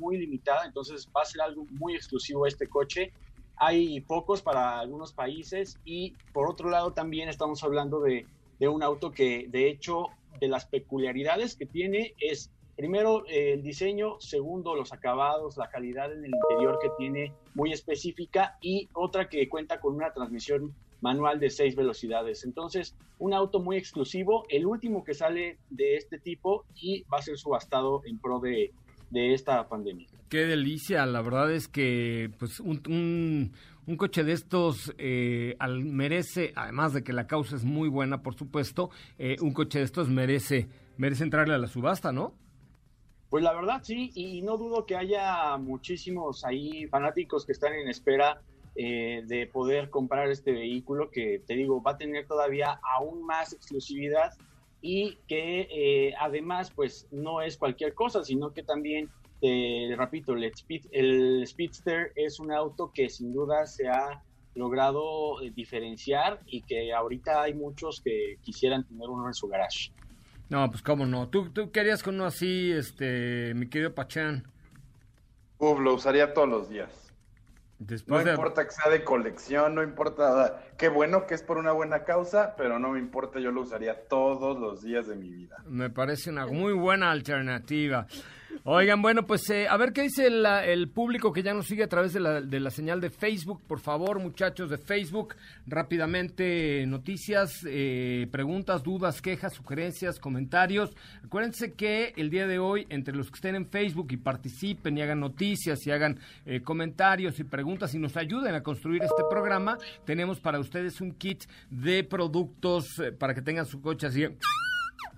muy 0.00 0.18
limitada, 0.18 0.66
entonces 0.66 1.08
va 1.16 1.22
a 1.22 1.26
ser 1.26 1.42
algo 1.42 1.64
muy 1.70 1.94
exclusivo 1.94 2.44
este 2.44 2.66
coche. 2.66 3.12
Hay 3.56 4.00
pocos 4.00 4.42
para 4.42 4.80
algunos 4.80 5.12
países 5.12 5.78
y 5.84 6.12
por 6.32 6.50
otro 6.50 6.68
lado 6.68 6.92
también 6.92 7.28
estamos 7.28 7.62
hablando 7.62 8.00
de, 8.00 8.26
un 8.60 8.82
auto 8.82 9.12
que 9.12 9.46
de 9.48 9.68
hecho 9.68 10.08
de 10.40 10.48
las 10.48 10.66
peculiaridades 10.66 11.54
que 11.54 11.66
tiene 11.66 12.14
es 12.18 12.50
primero 12.76 13.24
el 13.26 13.62
diseño, 13.62 14.16
segundo 14.20 14.74
los 14.74 14.92
acabados, 14.92 15.56
la 15.56 15.68
calidad 15.68 16.12
en 16.12 16.24
el 16.24 16.32
interior 16.34 16.78
que 16.80 16.90
tiene 16.98 17.32
muy 17.54 17.72
específica 17.72 18.56
y 18.60 18.88
otra 18.92 19.28
que 19.28 19.48
cuenta 19.48 19.80
con 19.80 19.94
una 19.94 20.12
transmisión 20.12 20.74
manual 21.00 21.38
de 21.38 21.50
seis 21.50 21.76
velocidades. 21.76 22.44
Entonces, 22.44 22.96
un 23.18 23.34
auto 23.34 23.60
muy 23.60 23.76
exclusivo, 23.76 24.44
el 24.48 24.66
último 24.66 25.04
que 25.04 25.14
sale 25.14 25.58
de 25.70 25.96
este 25.96 26.18
tipo 26.18 26.64
y 26.74 27.02
va 27.12 27.18
a 27.18 27.22
ser 27.22 27.36
subastado 27.36 28.02
en 28.06 28.18
pro 28.18 28.40
de, 28.40 28.72
esta 29.12 29.68
pandemia. 29.68 30.08
Qué 30.28 30.44
delicia, 30.44 31.06
la 31.06 31.22
verdad 31.22 31.52
es 31.52 31.68
que 31.68 32.30
pues 32.38 32.58
un, 32.58 33.52
un, 33.86 33.96
coche 33.96 34.24
de 34.24 34.32
estos 34.32 34.92
eh, 34.98 35.56
merece, 35.84 36.52
además 36.56 36.94
de 36.94 37.04
que 37.04 37.12
la 37.12 37.28
causa 37.28 37.54
es 37.54 37.64
muy 37.64 37.88
buena, 37.88 38.22
por 38.22 38.34
supuesto, 38.34 38.90
eh, 39.18 39.36
un 39.40 39.52
coche 39.52 39.78
de 39.78 39.84
estos 39.84 40.08
merece 40.08 40.68
merece 40.96 41.24
entrarle 41.24 41.54
a 41.54 41.58
la 41.58 41.66
subasta, 41.66 42.12
¿no? 42.12 42.34
Pues 43.34 43.42
la 43.42 43.52
verdad 43.52 43.80
sí, 43.82 44.12
y 44.14 44.42
no 44.42 44.56
dudo 44.56 44.86
que 44.86 44.94
haya 44.94 45.56
muchísimos 45.56 46.44
ahí 46.44 46.86
fanáticos 46.86 47.44
que 47.44 47.50
están 47.50 47.74
en 47.74 47.88
espera 47.88 48.40
eh, 48.76 49.24
de 49.26 49.48
poder 49.48 49.90
comprar 49.90 50.30
este 50.30 50.52
vehículo 50.52 51.10
que 51.10 51.42
te 51.44 51.54
digo 51.54 51.82
va 51.82 51.90
a 51.90 51.98
tener 51.98 52.28
todavía 52.28 52.78
aún 52.96 53.26
más 53.26 53.52
exclusividad 53.52 54.30
y 54.80 55.18
que 55.26 55.66
eh, 55.68 56.14
además 56.20 56.70
pues 56.76 57.08
no 57.10 57.40
es 57.40 57.58
cualquier 57.58 57.92
cosa, 57.92 58.22
sino 58.22 58.52
que 58.52 58.62
también, 58.62 59.10
te 59.40 59.92
repito, 59.98 60.34
el, 60.34 60.52
el 60.92 61.44
Speedster 61.44 62.12
es 62.14 62.38
un 62.38 62.52
auto 62.52 62.92
que 62.94 63.08
sin 63.08 63.32
duda 63.32 63.66
se 63.66 63.88
ha 63.88 64.22
logrado 64.54 65.42
eh, 65.42 65.50
diferenciar 65.52 66.40
y 66.46 66.62
que 66.62 66.92
ahorita 66.92 67.42
hay 67.42 67.54
muchos 67.54 68.00
que 68.00 68.36
quisieran 68.42 68.86
tener 68.86 69.08
uno 69.08 69.26
en 69.26 69.34
su 69.34 69.48
garage. 69.48 69.90
No, 70.54 70.70
pues 70.70 70.82
cómo 70.82 71.04
no. 71.04 71.28
¿Tú, 71.30 71.50
tú 71.50 71.72
querías 71.72 72.04
con 72.04 72.14
uno 72.14 72.26
así, 72.26 72.70
este, 72.70 73.54
mi 73.56 73.66
querido 73.66 73.92
Pachán? 73.92 74.44
Uf, 75.58 75.80
lo 75.80 75.94
usaría 75.94 76.32
todos 76.32 76.48
los 76.48 76.68
días. 76.68 77.12
no 78.06 78.22
importa 78.22 78.64
que 78.64 78.70
sea 78.70 78.88
de 78.88 79.02
colección, 79.02 79.74
no 79.74 79.82
importa. 79.82 80.62
Qué 80.78 80.88
bueno 80.88 81.26
que 81.26 81.34
es 81.34 81.42
por 81.42 81.58
una 81.58 81.72
buena 81.72 82.04
causa, 82.04 82.54
pero 82.56 82.78
no 82.78 82.90
me 82.90 83.00
importa, 83.00 83.40
yo 83.40 83.50
lo 83.50 83.62
usaría 83.62 84.06
todos 84.06 84.56
los 84.56 84.80
días 84.84 85.08
de 85.08 85.16
mi 85.16 85.28
vida. 85.28 85.56
Me 85.66 85.90
parece 85.90 86.30
una 86.30 86.46
muy 86.46 86.72
buena 86.72 87.10
alternativa. 87.10 88.06
Oigan, 88.66 89.02
bueno, 89.02 89.26
pues 89.26 89.50
eh, 89.50 89.68
a 89.68 89.76
ver 89.76 89.92
qué 89.92 90.00
dice 90.00 90.26
el, 90.26 90.88
público 90.88 91.34
que 91.34 91.42
ya 91.42 91.52
nos 91.52 91.66
sigue 91.66 91.84
a 91.84 91.88
través 91.88 92.14
de 92.14 92.20
la, 92.20 92.40
de 92.40 92.60
la, 92.60 92.70
señal 92.70 92.98
de 92.98 93.10
Facebook. 93.10 93.60
Por 93.66 93.78
favor, 93.78 94.20
muchachos 94.20 94.70
de 94.70 94.78
Facebook, 94.78 95.34
rápidamente 95.66 96.86
noticias, 96.86 97.60
eh, 97.68 98.26
preguntas, 98.32 98.82
dudas, 98.82 99.20
quejas, 99.20 99.52
sugerencias, 99.52 100.18
comentarios. 100.18 100.96
Acuérdense 101.22 101.74
que 101.74 102.14
el 102.16 102.30
día 102.30 102.46
de 102.46 102.58
hoy, 102.58 102.86
entre 102.88 103.14
los 103.14 103.30
que 103.30 103.34
estén 103.34 103.54
en 103.54 103.66
Facebook 103.66 104.06
y 104.12 104.16
participen 104.16 104.96
y 104.96 105.02
hagan 105.02 105.20
noticias 105.20 105.86
y 105.86 105.90
hagan 105.90 106.18
eh, 106.46 106.62
comentarios 106.62 107.38
y 107.40 107.44
preguntas 107.44 107.94
y 107.94 107.98
nos 107.98 108.16
ayuden 108.16 108.54
a 108.54 108.62
construir 108.62 109.02
este 109.02 109.24
programa, 109.28 109.76
tenemos 110.06 110.40
para 110.40 110.58
ustedes 110.58 111.02
un 111.02 111.12
kit 111.12 111.44
de 111.68 112.02
productos 112.02 112.86
para 113.18 113.34
que 113.34 113.42
tengan 113.42 113.66
su 113.66 113.82
coche 113.82 114.06
así 114.06 114.24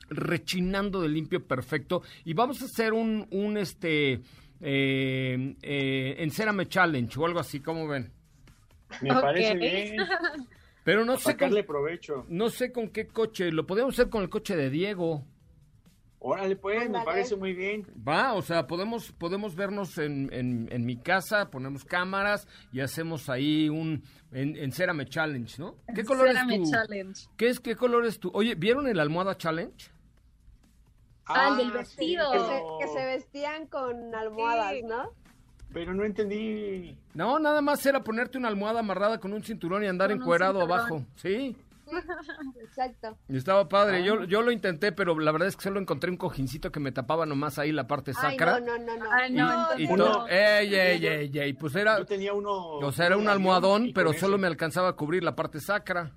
rechinando 0.09 1.03
de 1.03 1.09
limpio 1.09 1.47
perfecto. 1.47 2.03
Y 2.25 2.35
vamos 2.35 2.63
a 2.63 2.67
hacer 2.67 2.93
un, 2.93 3.27
un 3.31 3.57
este, 3.57 4.21
eh, 4.61 5.57
eh, 5.63 6.29
challenge 6.69 7.19
o 7.19 7.27
algo 7.27 7.41
así, 7.41 7.61
¿cómo 7.61 7.87
ven? 7.87 8.13
Me 9.03 9.11
parece 9.11 9.55
bien. 9.59 9.97
Pero 10.85 11.05
no 11.05 11.17
sé 11.17 11.33
sacarle 11.33 11.65
provecho. 11.65 12.25
No 12.29 12.49
sé 12.49 12.71
con 12.71 12.91
qué 12.91 13.09
coche, 13.09 13.51
lo 13.51 13.67
podemos 13.67 13.95
hacer 13.95 14.09
con 14.09 14.23
el 14.23 14.29
coche 14.29 14.57
de 14.57 14.71
Diego. 14.71 15.25
Órale, 16.19 16.57
pues, 16.57 16.89
me 16.89 17.05
parece 17.05 17.37
muy 17.37 17.53
bien. 17.53 17.87
Va, 17.97 18.33
o 18.33 18.43
sea, 18.43 18.67
podemos, 18.67 19.13
podemos 19.13 19.55
vernos 19.55 19.99
en, 19.99 20.29
en, 20.33 20.85
mi 20.87 20.97
casa, 20.97 21.51
ponemos 21.51 21.85
cámaras 21.85 22.49
y 22.73 22.81
hacemos 22.81 23.29
ahí 23.29 23.69
un 23.69 24.03
en, 24.33 24.57
en 24.57 24.71
Challenge, 24.71 25.55
¿no? 25.59 25.77
¿Qué 25.95 26.05
color 26.05 26.29
es 26.29 26.47
tu? 26.47 26.71
Challenge. 26.71 27.29
¿Qué 27.37 27.49
es 27.49 27.61
qué 27.61 27.77
color 27.77 28.07
es 28.07 28.19
tu? 28.19 28.31
Oye, 28.33 28.55
¿vieron 28.55 28.89
el 28.89 28.99
almohada 28.99 29.37
challenge? 29.37 29.91
Ah, 31.27 31.49
el 31.51 31.57
del 31.57 31.71
vestido. 31.73 32.31
que, 32.79 32.89
se, 32.89 33.05
vestían 33.05 33.67
con 33.67 34.15
almohadas, 34.15 34.75
¿no? 34.85 35.13
Pero 35.73 35.93
no 35.93 36.05
entendí. 36.05 36.97
No, 37.15 37.39
nada 37.39 37.61
más 37.61 37.85
era 37.85 38.03
ponerte 38.03 38.39
una 38.39 38.49
almohada 38.49 38.81
amarrada 38.81 39.19
con 39.19 39.33
un 39.33 39.43
cinturón 39.43 39.83
y 39.83 39.89
andar 39.89 40.13
encuerado 40.13 40.61
abajo. 40.61 41.05
Sí. 41.17 41.57
Exacto. 42.63 43.17
Y 43.29 43.37
estaba 43.37 43.69
padre. 43.69 44.05
Yo, 44.05 44.25
yo 44.25 44.43
lo 44.43 44.53
intenté, 44.53 44.93
pero 44.93 45.19
la 45.19 45.33
verdad 45.33 45.49
es 45.49 45.57
que 45.57 45.63
solo 45.63 45.81
encontré 45.81 46.11
un 46.11 46.17
cojincito 46.17 46.71
que 46.71 46.81
me 46.81 46.93
tapaba 46.93 47.27
nomás 47.27 47.59
ahí 47.59 47.73
la 47.73 47.87
parte 47.87 48.13
sacra. 48.13 48.57
Ay, 48.57 48.63
no, 48.63 48.79
no, 48.79 48.85
no, 48.85 49.05
no. 49.05 49.13
Ay, 49.13 49.33
no, 49.33 49.67
y, 49.79 49.89
todo, 49.89 50.29
ey, 50.29 50.75
ey, 50.75 51.07
ey, 51.07 51.31
ey, 51.39 51.53
pues 51.55 51.75
era. 51.75 51.99
Yo 51.99 52.07
tenía 52.07 52.33
uno. 52.33 52.53
O 52.53 52.93
sea, 52.93 53.07
era 53.07 53.17
un 53.17 53.29
almohadón, 53.29 53.91
pero 53.95 54.13
solo 54.13 54.39
me 54.39 54.47
alcanzaba 54.47 54.91
a 54.91 54.93
cubrir 54.95 55.25
la 55.25 55.35
parte 55.35 55.61
sacra. 55.61 56.13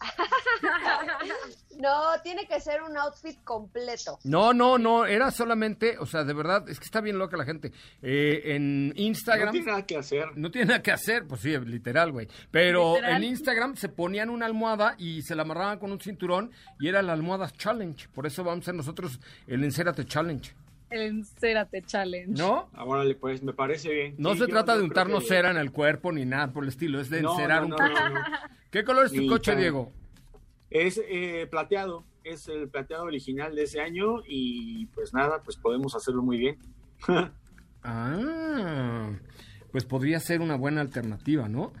No, 1.84 2.18
tiene 2.22 2.46
que 2.46 2.58
ser 2.60 2.82
un 2.82 2.96
outfit 2.96 3.44
completo. 3.44 4.18
No, 4.24 4.54
no, 4.54 4.78
no, 4.78 5.04
era 5.04 5.30
solamente, 5.30 5.98
o 5.98 6.06
sea, 6.06 6.24
de 6.24 6.32
verdad, 6.32 6.66
es 6.66 6.78
que 6.78 6.86
está 6.86 7.02
bien 7.02 7.18
loca 7.18 7.36
la 7.36 7.44
gente. 7.44 7.72
Eh, 8.00 8.40
en 8.54 8.94
Instagram... 8.96 9.48
No 9.48 9.52
tiene 9.52 9.66
nada 9.66 9.84
que 9.84 9.96
hacer. 9.98 10.24
No 10.34 10.50
tiene 10.50 10.68
nada 10.68 10.82
que 10.82 10.92
hacer, 10.92 11.26
pues 11.26 11.42
sí, 11.42 11.54
literal, 11.58 12.10
güey. 12.10 12.26
Pero 12.50 12.96
en 13.04 13.22
Instagram 13.24 13.76
se 13.76 13.90
ponían 13.90 14.30
una 14.30 14.46
almohada 14.46 14.94
y 14.96 15.20
se 15.20 15.34
la 15.34 15.42
amarraban 15.42 15.78
con 15.78 15.92
un 15.92 16.00
cinturón 16.00 16.52
y 16.80 16.88
era 16.88 17.02
la 17.02 17.12
almohada 17.12 17.50
challenge. 17.50 18.08
Por 18.08 18.26
eso 18.26 18.42
vamos 18.42 18.60
a 18.60 18.64
hacer 18.64 18.74
nosotros 18.76 19.20
el 19.46 19.62
encérate 19.62 20.06
challenge. 20.06 20.54
El 20.88 21.02
encérate 21.02 21.82
challenge. 21.82 22.40
¿No? 22.40 22.70
Ah, 22.72 22.86
pues 23.20 23.42
me 23.42 23.52
parece 23.52 23.92
bien. 23.92 24.14
No 24.16 24.34
se 24.36 24.46
trata 24.46 24.74
de 24.74 24.84
untarnos 24.84 25.26
cera 25.26 25.50
en 25.50 25.58
el 25.58 25.70
cuerpo 25.70 26.12
ni 26.12 26.24
nada 26.24 26.50
por 26.50 26.62
el 26.62 26.70
estilo, 26.70 26.98
es 26.98 27.10
de 27.10 27.18
encerar 27.18 27.62
un 27.62 27.72
coche. 27.72 27.92
¿Qué 28.70 28.84
color 28.84 29.04
es 29.04 29.12
tu 29.12 29.26
coche, 29.26 29.54
Diego? 29.54 29.92
Es 30.70 31.00
eh, 31.08 31.46
plateado, 31.50 32.04
es 32.24 32.48
el 32.48 32.68
plateado 32.68 33.04
original 33.04 33.54
de 33.54 33.64
ese 33.64 33.80
año 33.80 34.22
y 34.26 34.86
pues 34.86 35.12
nada, 35.12 35.42
pues 35.42 35.56
podemos 35.56 35.94
hacerlo 35.94 36.22
muy 36.22 36.38
bien. 36.38 36.58
ah, 37.82 39.10
pues 39.70 39.84
podría 39.84 40.20
ser 40.20 40.40
una 40.40 40.56
buena 40.56 40.80
alternativa, 40.80 41.48
¿no? 41.48 41.72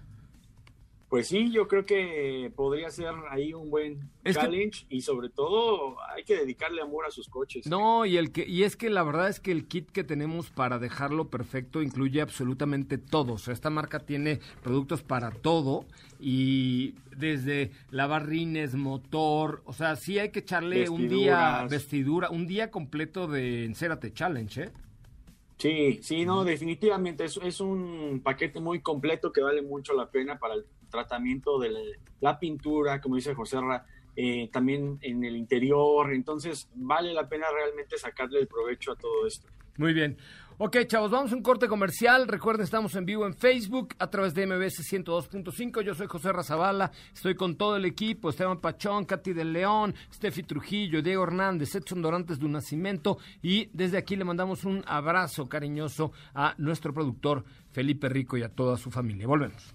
Pues 1.14 1.28
sí, 1.28 1.52
yo 1.52 1.68
creo 1.68 1.86
que 1.86 2.52
podría 2.56 2.90
ser 2.90 3.14
ahí 3.30 3.54
un 3.54 3.70
buen 3.70 4.10
challenge 4.24 4.84
y 4.88 5.02
sobre 5.02 5.28
todo 5.28 5.94
hay 6.12 6.24
que 6.24 6.34
dedicarle 6.34 6.82
amor 6.82 7.06
a 7.06 7.12
sus 7.12 7.28
coches. 7.28 7.68
No, 7.68 8.04
y 8.04 8.16
el 8.16 8.32
que 8.32 8.44
y 8.44 8.64
es 8.64 8.74
que 8.74 8.90
la 8.90 9.04
verdad 9.04 9.28
es 9.28 9.38
que 9.38 9.52
el 9.52 9.68
kit 9.68 9.88
que 9.92 10.02
tenemos 10.02 10.50
para 10.50 10.80
dejarlo 10.80 11.30
perfecto 11.30 11.82
incluye 11.82 12.20
absolutamente 12.20 12.98
todo. 12.98 13.34
O 13.34 13.38
sea, 13.38 13.54
esta 13.54 13.70
marca 13.70 14.00
tiene 14.00 14.40
productos 14.64 15.04
para 15.04 15.30
todo 15.30 15.86
y 16.18 16.96
desde 17.16 17.70
lavar 17.92 18.26
rines, 18.26 18.74
motor, 18.74 19.62
o 19.66 19.72
sea, 19.72 19.94
sí 19.94 20.18
hay 20.18 20.30
que 20.30 20.40
echarle 20.40 20.88
un 20.88 21.08
día 21.08 21.64
vestidura, 21.70 22.28
un 22.30 22.48
día 22.48 22.72
completo 22.72 23.28
de 23.28 23.66
Encérate 23.66 24.12
Challenge, 24.12 24.62
¿eh? 24.64 24.72
Sí, 25.58 26.00
sí, 26.02 26.26
no, 26.26 26.42
definitivamente 26.44 27.24
es, 27.24 27.38
es 27.42 27.60
un 27.60 28.20
paquete 28.22 28.58
muy 28.58 28.80
completo 28.80 29.32
que 29.32 29.40
vale 29.40 29.62
mucho 29.62 29.94
la 29.94 30.10
pena 30.10 30.38
para 30.38 30.54
el 30.54 30.66
tratamiento 30.94 31.58
de 31.58 31.98
la, 32.20 32.38
pintura, 32.38 33.00
como 33.00 33.16
dice 33.16 33.34
José 33.34 33.60
Ra, 33.60 33.84
eh, 34.14 34.48
también 34.52 34.98
en 35.02 35.24
el 35.24 35.36
interior, 35.36 36.12
entonces 36.12 36.68
vale 36.74 37.12
la 37.12 37.28
pena 37.28 37.46
realmente 37.52 37.98
sacarle 37.98 38.38
el 38.38 38.46
provecho 38.46 38.92
a 38.92 38.96
todo 38.96 39.26
esto. 39.26 39.48
Muy 39.76 39.92
bien. 39.92 40.16
Ok, 40.56 40.76
chavos, 40.86 41.10
vamos 41.10 41.32
a 41.32 41.34
un 41.34 41.42
corte 41.42 41.66
comercial. 41.66 42.28
Recuerden, 42.28 42.62
estamos 42.62 42.94
en 42.94 43.04
vivo 43.04 43.26
en 43.26 43.34
Facebook 43.34 43.96
a 43.98 44.08
través 44.08 44.34
de 44.34 44.46
MBS 44.46 44.88
102.5. 44.88 45.82
Yo 45.82 45.96
soy 45.96 46.06
José 46.06 46.32
Razabala, 46.32 46.92
estoy 47.12 47.34
con 47.34 47.56
todo 47.56 47.76
el 47.76 47.84
equipo: 47.84 48.30
Esteban 48.30 48.60
Pachón, 48.60 49.04
Katy 49.04 49.32
del 49.32 49.52
León, 49.52 49.96
Steffi 50.12 50.44
Trujillo, 50.44 51.02
Diego 51.02 51.24
Hernández, 51.24 51.74
Edson 51.74 52.02
Dorantes 52.02 52.38
de 52.38 52.48
Nacimiento. 52.48 53.18
Y 53.42 53.68
desde 53.72 53.98
aquí 53.98 54.14
le 54.14 54.24
mandamos 54.24 54.62
un 54.62 54.84
abrazo 54.86 55.48
cariñoso 55.48 56.12
a 56.34 56.54
nuestro 56.56 56.94
productor 56.94 57.44
Felipe 57.72 58.08
Rico 58.08 58.36
y 58.36 58.44
a 58.44 58.48
toda 58.48 58.76
su 58.76 58.92
familia. 58.92 59.26
Volvemos. 59.26 59.74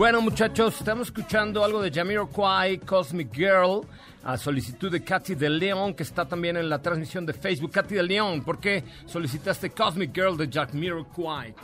Bueno, 0.00 0.22
muchachos, 0.22 0.78
estamos 0.78 1.08
escuchando 1.08 1.62
algo 1.62 1.82
de 1.82 1.90
Jamiroquai, 1.90 2.78
Cosmic 2.78 3.34
Girl, 3.34 3.82
a 4.24 4.38
solicitud 4.38 4.90
de 4.90 5.04
Katy 5.04 5.34
de 5.34 5.50
León, 5.50 5.92
que 5.92 6.04
está 6.04 6.26
también 6.26 6.56
en 6.56 6.70
la 6.70 6.80
transmisión 6.80 7.26
de 7.26 7.34
Facebook. 7.34 7.70
Katy 7.70 7.96
de 7.96 8.02
León, 8.04 8.42
¿por 8.42 8.58
qué 8.60 8.82
solicitaste 9.04 9.68
Cosmic 9.68 10.14
Girl 10.14 10.38
de 10.38 10.48
Jamiroquai? 10.50 11.54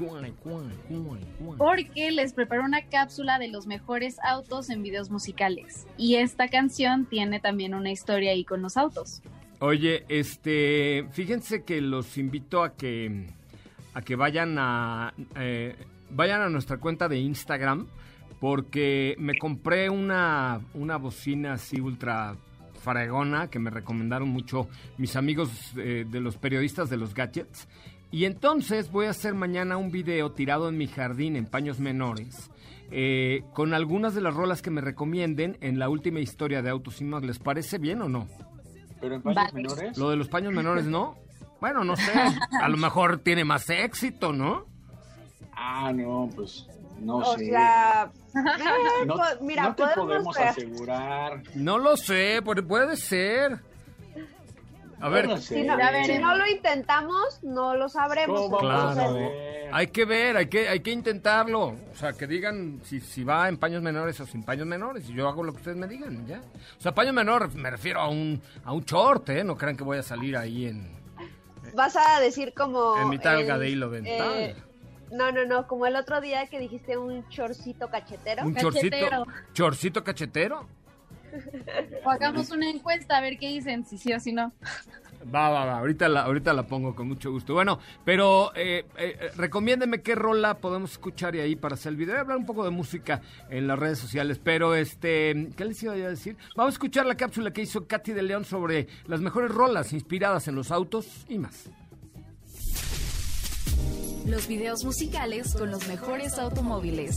Porque 1.56 2.10
les 2.10 2.34
preparó 2.34 2.64
una 2.64 2.82
cápsula 2.82 3.38
de 3.38 3.48
los 3.48 3.66
mejores 3.66 4.18
autos 4.22 4.68
en 4.68 4.82
videos 4.82 5.08
musicales. 5.08 5.86
Y 5.96 6.16
esta 6.16 6.48
canción 6.48 7.06
tiene 7.06 7.40
también 7.40 7.72
una 7.72 7.90
historia 7.90 8.32
ahí 8.32 8.44
con 8.44 8.60
los 8.60 8.76
autos. 8.76 9.22
Oye, 9.60 10.04
este, 10.10 11.08
fíjense 11.10 11.64
que 11.64 11.80
los 11.80 12.18
invito 12.18 12.62
a 12.62 12.74
que 12.74 13.28
a 13.94 14.02
que 14.02 14.14
vayan 14.14 14.58
a 14.58 15.14
eh, 15.36 15.74
vayan 16.10 16.42
a 16.42 16.50
nuestra 16.50 16.76
cuenta 16.76 17.08
de 17.08 17.16
Instagram 17.16 17.86
porque 18.40 19.16
me 19.18 19.38
compré 19.38 19.90
una, 19.90 20.60
una 20.74 20.96
bocina 20.96 21.54
así 21.54 21.80
ultra 21.80 22.36
fregona 22.86 23.48
que 23.48 23.58
me 23.58 23.70
recomendaron 23.70 24.28
mucho 24.28 24.68
mis 24.98 25.16
amigos 25.16 25.50
eh, 25.76 26.06
de 26.08 26.20
los 26.20 26.36
periodistas 26.36 26.88
de 26.88 26.96
los 26.96 27.14
gadgets. 27.14 27.68
Y 28.12 28.24
entonces 28.24 28.90
voy 28.92 29.06
a 29.06 29.10
hacer 29.10 29.34
mañana 29.34 29.76
un 29.76 29.90
video 29.90 30.30
tirado 30.30 30.68
en 30.68 30.78
mi 30.78 30.86
jardín 30.86 31.36
en 31.36 31.46
paños 31.46 31.80
menores. 31.80 32.50
Eh, 32.92 33.42
con 33.52 33.74
algunas 33.74 34.14
de 34.14 34.20
las 34.20 34.32
rolas 34.32 34.62
que 34.62 34.70
me 34.70 34.80
recomienden 34.80 35.58
en 35.60 35.80
la 35.80 35.88
última 35.88 36.20
historia 36.20 36.62
de 36.62 36.70
Autos 36.70 37.00
¿Les 37.00 37.38
parece 37.40 37.78
bien 37.78 38.00
o 38.00 38.08
no? 38.08 38.28
¿Pero 39.00 39.16
en 39.16 39.22
paños 39.22 39.52
menores? 39.52 39.98
Lo 39.98 40.10
de 40.10 40.16
los 40.16 40.28
paños 40.28 40.52
menores, 40.52 40.84
¿no? 40.84 41.16
Bueno, 41.60 41.82
no 41.82 41.96
sé. 41.96 42.12
A 42.62 42.68
lo 42.68 42.76
mejor 42.76 43.18
tiene 43.18 43.44
más 43.44 43.68
éxito, 43.70 44.32
¿no? 44.32 44.66
Ah, 45.52 45.92
no, 45.92 46.30
pues 46.36 46.68
no 47.00 47.18
o 47.18 47.36
sé. 47.36 47.46
Sea, 47.46 48.10
no, 49.06 49.14
pues, 49.14 49.40
mira, 49.40 49.62
no 49.64 49.74
te 49.74 49.84
podemos 49.94 50.38
asegurar. 50.38 51.42
No 51.54 51.78
lo 51.78 51.96
sé, 51.96 52.42
puede 52.42 52.96
ser. 52.96 53.60
A 54.98 55.10
ver, 55.10 55.24
si 55.40 55.62
no, 55.62 55.76
si 56.06 56.18
no, 56.18 56.36
lo 56.36 56.46
intentamos, 56.46 57.40
no 57.42 57.76
lo 57.76 57.86
sabremos. 57.88 58.48
Claro. 58.58 59.30
Hay 59.70 59.88
que 59.88 60.06
ver, 60.06 60.38
hay 60.38 60.46
que, 60.46 60.70
hay 60.70 60.80
que 60.80 60.90
intentarlo. 60.90 61.76
O 61.92 61.94
sea, 61.94 62.14
que 62.14 62.26
digan 62.26 62.80
si, 62.82 63.00
si 63.00 63.22
va 63.22 63.48
en 63.48 63.58
paños 63.58 63.82
menores 63.82 64.18
o 64.20 64.26
sin 64.26 64.42
paños 64.42 64.66
menores. 64.66 65.08
Y 65.10 65.12
yo 65.12 65.28
hago 65.28 65.42
lo 65.42 65.52
que 65.52 65.58
ustedes 65.58 65.76
me 65.76 65.86
digan, 65.86 66.26
¿ya? 66.26 66.40
O 66.78 66.80
sea, 66.80 66.94
paño 66.94 67.12
menor 67.12 67.54
me 67.54 67.70
refiero 67.70 68.00
a 68.00 68.08
un, 68.08 68.40
a 68.64 68.72
un 68.72 68.84
short, 68.84 69.28
¿eh? 69.28 69.44
No 69.44 69.54
crean 69.56 69.76
que 69.76 69.84
voy 69.84 69.98
a 69.98 70.02
salir 70.02 70.34
ahí 70.34 70.66
en... 70.66 70.96
Vas 71.74 71.96
a 71.96 72.18
decir 72.20 72.54
como... 72.54 72.96
En 72.98 73.10
mi 73.10 73.18
talga 73.18 73.58
de 73.58 73.68
hilo 73.68 73.90
dental. 73.90 74.34
Eh, 74.34 74.56
no, 75.12 75.32
no, 75.32 75.44
no, 75.44 75.66
como 75.66 75.86
el 75.86 75.96
otro 75.96 76.20
día 76.20 76.46
que 76.48 76.58
dijiste 76.58 76.96
un 76.96 77.28
chorcito 77.28 77.88
cachetero. 77.88 78.44
¿Un 78.44 78.56
chorcito? 78.56 79.26
¿Chorcito 79.52 80.04
cachetero? 80.04 80.66
O 82.04 82.10
hagamos 82.10 82.50
una 82.50 82.70
encuesta 82.70 83.16
a 83.16 83.20
ver 83.20 83.38
qué 83.38 83.48
dicen, 83.48 83.84
si 83.84 83.98
sí 83.98 84.12
o 84.12 84.20
si 84.20 84.32
no. 84.32 84.52
Va, 85.34 85.48
va, 85.50 85.64
va, 85.64 85.78
ahorita 85.78 86.08
la, 86.08 86.22
ahorita 86.22 86.52
la 86.52 86.66
pongo 86.66 86.94
con 86.94 87.08
mucho 87.08 87.32
gusto. 87.32 87.52
Bueno, 87.52 87.80
pero 88.04 88.52
eh, 88.54 88.84
eh, 88.96 89.30
recomiéndeme 89.36 90.00
qué 90.00 90.14
rola 90.14 90.58
podemos 90.58 90.92
escuchar 90.92 91.34
y 91.34 91.40
ahí 91.40 91.56
para 91.56 91.74
hacer 91.74 91.90
el 91.90 91.96
video. 91.96 92.14
Voy 92.14 92.18
a 92.18 92.20
hablar 92.22 92.38
un 92.38 92.46
poco 92.46 92.64
de 92.64 92.70
música 92.70 93.20
en 93.50 93.66
las 93.66 93.78
redes 93.78 93.98
sociales, 93.98 94.40
pero 94.42 94.74
este, 94.74 95.48
¿qué 95.56 95.64
les 95.64 95.82
iba 95.82 95.94
a 95.94 95.96
decir? 95.96 96.36
Vamos 96.54 96.74
a 96.74 96.76
escuchar 96.76 97.06
la 97.06 97.16
cápsula 97.16 97.52
que 97.52 97.62
hizo 97.62 97.86
Katy 97.86 98.12
de 98.12 98.22
León 98.22 98.44
sobre 98.44 98.86
las 99.06 99.20
mejores 99.20 99.50
rolas 99.50 99.92
inspiradas 99.92 100.46
en 100.46 100.54
los 100.54 100.70
autos 100.70 101.26
y 101.28 101.38
más. 101.38 101.70
Los 104.26 104.48
videos 104.48 104.84
musicales 104.84 105.54
con 105.54 105.70
los 105.70 105.86
mejores 105.86 106.36
automóviles. 106.38 107.16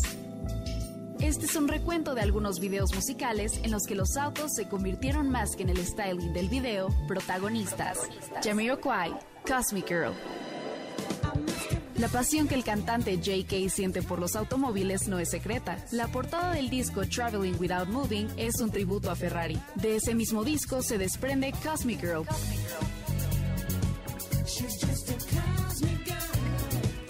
Este 1.20 1.48
es 1.48 1.56
un 1.56 1.68
recuento 1.68 2.14
de 2.14 2.22
algunos 2.22 2.60
videos 2.60 2.94
musicales 2.94 3.60
en 3.64 3.72
los 3.72 3.88
que 3.88 3.96
los 3.96 4.16
autos 4.16 4.54
se 4.54 4.68
convirtieron 4.68 5.28
más 5.28 5.56
que 5.56 5.64
en 5.64 5.70
el 5.70 5.84
styling 5.84 6.34
del 6.34 6.50
video, 6.50 6.90
protagonistas. 7.08 7.98
Jamiroquai, 8.44 9.12
Cosmic 9.48 9.88
Girl. 9.88 10.14
La 11.98 12.10
pasión 12.10 12.48
que 12.48 12.54
el 12.54 12.64
cantante 12.64 13.18
J.K. 13.18 13.70
siente 13.70 14.04
por 14.04 14.20
los 14.20 14.36
automóviles 14.36 15.08
no 15.08 15.18
es 15.18 15.32
secreta. 15.32 15.84
La 15.92 16.08
portada 16.08 16.54
del 16.54 16.70
disco 16.70 17.02
Traveling 17.08 17.60
Without 17.60 17.90
Moving 17.90 18.28
es 18.38 18.62
un 18.62 18.70
tributo 18.70 19.10
a 19.10 19.16
Ferrari. 19.16 19.60
De 19.76 19.96
ese 19.96 20.14
mismo 20.14 20.44
disco 20.44 20.84
se 20.84 21.00
desprende 21.00 21.54
Cosmic 21.64 22.02
Girl 22.02 22.26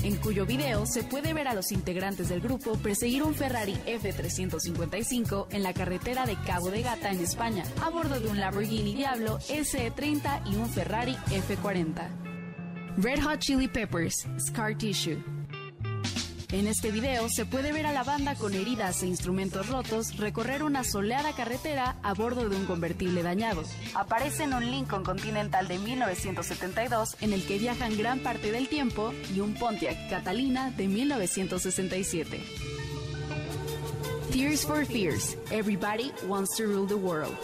en 0.09 0.15
cuyo 0.15 0.45
video 0.45 0.87
se 0.87 1.03
puede 1.03 1.33
ver 1.33 1.47
a 1.47 1.53
los 1.53 1.71
integrantes 1.71 2.29
del 2.29 2.41
grupo 2.41 2.73
perseguir 2.77 3.21
un 3.21 3.35
Ferrari 3.35 3.75
F355 3.85 5.47
en 5.51 5.61
la 5.61 5.73
carretera 5.73 6.25
de 6.25 6.35
Cabo 6.47 6.71
de 6.71 6.81
Gata 6.81 7.11
en 7.11 7.19
España, 7.19 7.63
a 7.83 7.89
bordo 7.89 8.19
de 8.19 8.27
un 8.27 8.39
Lamborghini 8.39 8.95
Diablo 8.95 9.37
SE30 9.39 10.51
y 10.51 10.55
un 10.55 10.67
Ferrari 10.67 11.15
F40. 11.27 12.07
Red 12.97 13.21
Hot 13.21 13.39
Chili 13.39 13.67
Peppers, 13.67 14.27
Scar 14.39 14.75
Tissue. 14.75 15.38
En 16.51 16.65
este 16.65 16.89
video 16.89 17.29
se 17.29 17.45
puede 17.45 17.71
ver 17.71 17.85
a 17.85 17.91
la 17.91 18.03
banda 18.03 18.33
con 18.33 18.55
heridas 18.55 19.03
e 19.03 19.07
instrumentos 19.07 19.67
rotos 19.67 20.17
recorrer 20.17 20.63
una 20.63 20.83
soleada 20.83 21.31
carretera 21.33 21.97
a 22.01 22.15
bordo 22.15 22.49
de 22.49 22.55
un 22.55 22.65
convertible 22.65 23.21
dañado. 23.21 23.63
Aparece 23.93 24.45
en 24.45 24.55
un 24.55 24.65
Lincoln 24.65 25.03
Continental 25.03 25.67
de 25.67 25.77
1972 25.77 27.17
en 27.21 27.33
el 27.33 27.45
que 27.45 27.59
viajan 27.59 27.95
gran 27.95 28.21
parte 28.21 28.51
del 28.51 28.67
tiempo 28.67 29.13
y 29.35 29.41
un 29.41 29.53
Pontiac 29.53 30.09
Catalina 30.09 30.71
de 30.71 30.87
1967. 30.87 32.43
Tears 34.31 34.65
for 34.65 34.87
Fears, 34.87 35.37
Everybody 35.51 36.11
Wants 36.27 36.57
to 36.57 36.63
Rule 36.63 36.87
the 36.87 36.95
World. 36.95 37.37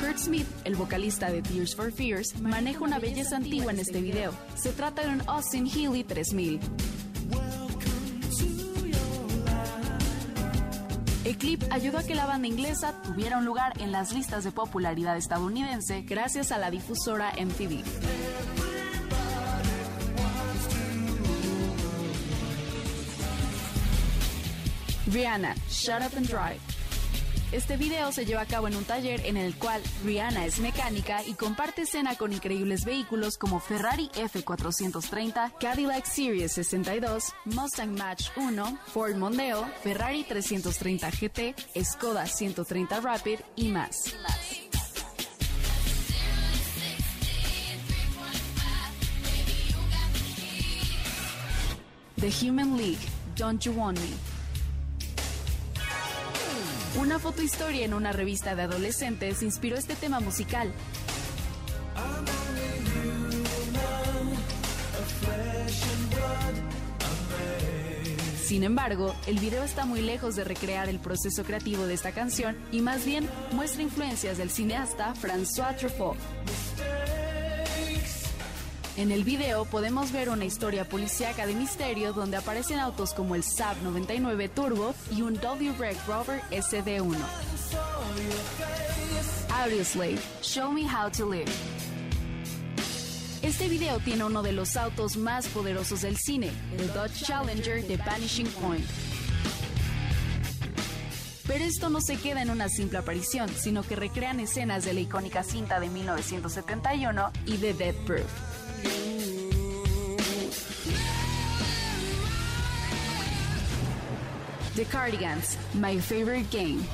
Kurt 0.00 0.18
Smith, 0.18 0.46
el 0.62 0.76
vocalista 0.76 1.32
de 1.32 1.42
Tears 1.42 1.74
for 1.74 1.90
Fears, 1.90 2.40
maneja 2.40 2.84
una 2.84 3.00
belleza 3.00 3.36
antigua 3.36 3.72
en 3.72 3.80
este 3.80 4.00
video. 4.00 4.32
Se 4.54 4.70
trata 4.70 5.02
de 5.02 5.08
un 5.08 5.22
Austin 5.26 5.66
Healey 5.66 6.04
3000. 6.04 6.60
El 11.36 11.40
clip 11.40 11.64
ayudó 11.70 11.98
a 11.98 12.02
que 12.02 12.14
la 12.14 12.24
banda 12.24 12.48
inglesa 12.48 12.94
tuviera 13.02 13.36
un 13.36 13.44
lugar 13.44 13.74
en 13.82 13.92
las 13.92 14.10
listas 14.14 14.42
de 14.42 14.52
popularidad 14.52 15.18
estadounidense 15.18 16.00
gracias 16.00 16.50
a 16.50 16.56
la 16.56 16.70
difusora 16.70 17.30
MTV. 17.32 17.84
Rihanna, 25.12 25.54
Shut 25.68 26.00
Up 26.00 26.16
and 26.16 26.26
Drive. 26.26 26.75
Este 27.52 27.76
video 27.76 28.10
se 28.10 28.26
lleva 28.26 28.40
a 28.40 28.46
cabo 28.46 28.66
en 28.66 28.74
un 28.74 28.84
taller 28.84 29.24
en 29.24 29.36
el 29.36 29.54
cual 29.54 29.80
Rihanna 30.04 30.46
es 30.46 30.58
mecánica 30.58 31.22
y 31.24 31.34
comparte 31.34 31.82
escena 31.82 32.16
con 32.16 32.32
increíbles 32.32 32.84
vehículos 32.84 33.38
como 33.38 33.60
Ferrari 33.60 34.10
F430, 34.14 35.52
Cadillac 35.60 36.04
Series 36.06 36.52
62, 36.52 37.32
Mustang 37.44 37.96
Match 37.96 38.30
1, 38.36 38.78
Ford 38.88 39.14
Mondeo, 39.14 39.64
Ferrari 39.82 40.24
330 40.24 41.08
GT, 41.10 41.54
Skoda 41.84 42.26
130 42.26 43.00
Rapid 43.00 43.38
y 43.54 43.68
más. 43.68 43.96
The 52.16 52.30
Human 52.44 52.76
League, 52.76 52.98
Don't 53.36 53.62
You 53.62 53.72
Want 53.72 54.00
Me. 54.00 54.35
Una 56.94 57.18
fotohistoria 57.18 57.84
en 57.84 57.94
una 57.94 58.12
revista 58.12 58.54
de 58.54 58.62
adolescentes 58.62 59.42
inspiró 59.42 59.76
este 59.76 59.96
tema 59.96 60.20
musical. 60.20 60.72
Sin 68.46 68.62
embargo, 68.62 69.14
el 69.26 69.38
video 69.40 69.64
está 69.64 69.84
muy 69.84 70.00
lejos 70.00 70.36
de 70.36 70.44
recrear 70.44 70.88
el 70.88 71.00
proceso 71.00 71.44
creativo 71.44 71.86
de 71.86 71.94
esta 71.94 72.12
canción 72.12 72.56
y 72.70 72.80
más 72.80 73.04
bien 73.04 73.28
muestra 73.52 73.82
influencias 73.82 74.38
del 74.38 74.50
cineasta 74.50 75.14
François 75.14 75.76
Truffaut. 75.76 76.16
En 78.96 79.12
el 79.12 79.24
video 79.24 79.66
podemos 79.66 80.10
ver 80.10 80.30
una 80.30 80.46
historia 80.46 80.88
policíaca 80.88 81.46
de 81.46 81.54
misterio 81.54 82.14
donde 82.14 82.38
aparecen 82.38 82.78
autos 82.78 83.12
como 83.12 83.34
el 83.34 83.42
Saab 83.42 83.76
99 83.82 84.48
Turbo 84.48 84.94
y 85.10 85.20
un 85.20 85.34
W-Rec 85.34 85.98
Rover 86.06 86.40
SD1. 86.50 87.14
Audioslave, 89.52 90.18
Show 90.40 90.72
Me 90.72 90.84
How 90.84 91.10
to 91.10 91.30
Live. 91.30 91.52
Este 93.42 93.68
video 93.68 93.98
tiene 93.98 94.24
uno 94.24 94.42
de 94.42 94.52
los 94.52 94.78
autos 94.78 95.18
más 95.18 95.46
poderosos 95.48 96.00
del 96.00 96.16
cine, 96.16 96.50
el 96.78 96.90
Dodge 96.94 97.22
Challenger 97.22 97.86
de 97.86 97.98
Vanishing 97.98 98.48
Point. 98.62 98.86
Pero 101.46 101.64
esto 101.64 101.90
no 101.90 102.00
se 102.00 102.16
queda 102.16 102.40
en 102.40 102.48
una 102.48 102.70
simple 102.70 102.96
aparición, 102.96 103.50
sino 103.50 103.82
que 103.82 103.94
recrean 103.94 104.40
escenas 104.40 104.86
de 104.86 104.94
la 104.94 105.00
icónica 105.00 105.42
cinta 105.42 105.80
de 105.80 105.90
1971 105.90 107.30
y 107.44 107.58
de 107.58 107.74
Dead 107.74 107.94
Proof. 108.06 108.55
The 114.76 114.84
Cardigans, 114.84 115.56
My 115.72 115.98
Favorite 115.98 116.46
Game. 116.52 116.84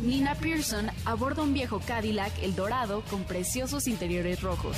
Nina 0.00 0.34
Pearson 0.34 0.90
aborda 1.06 1.42
un 1.42 1.54
viejo 1.54 1.80
Cadillac 1.80 2.30
El 2.42 2.54
Dorado 2.54 3.02
con 3.08 3.24
preciosos 3.24 3.86
interiores 3.86 4.42
rojos. 4.42 4.76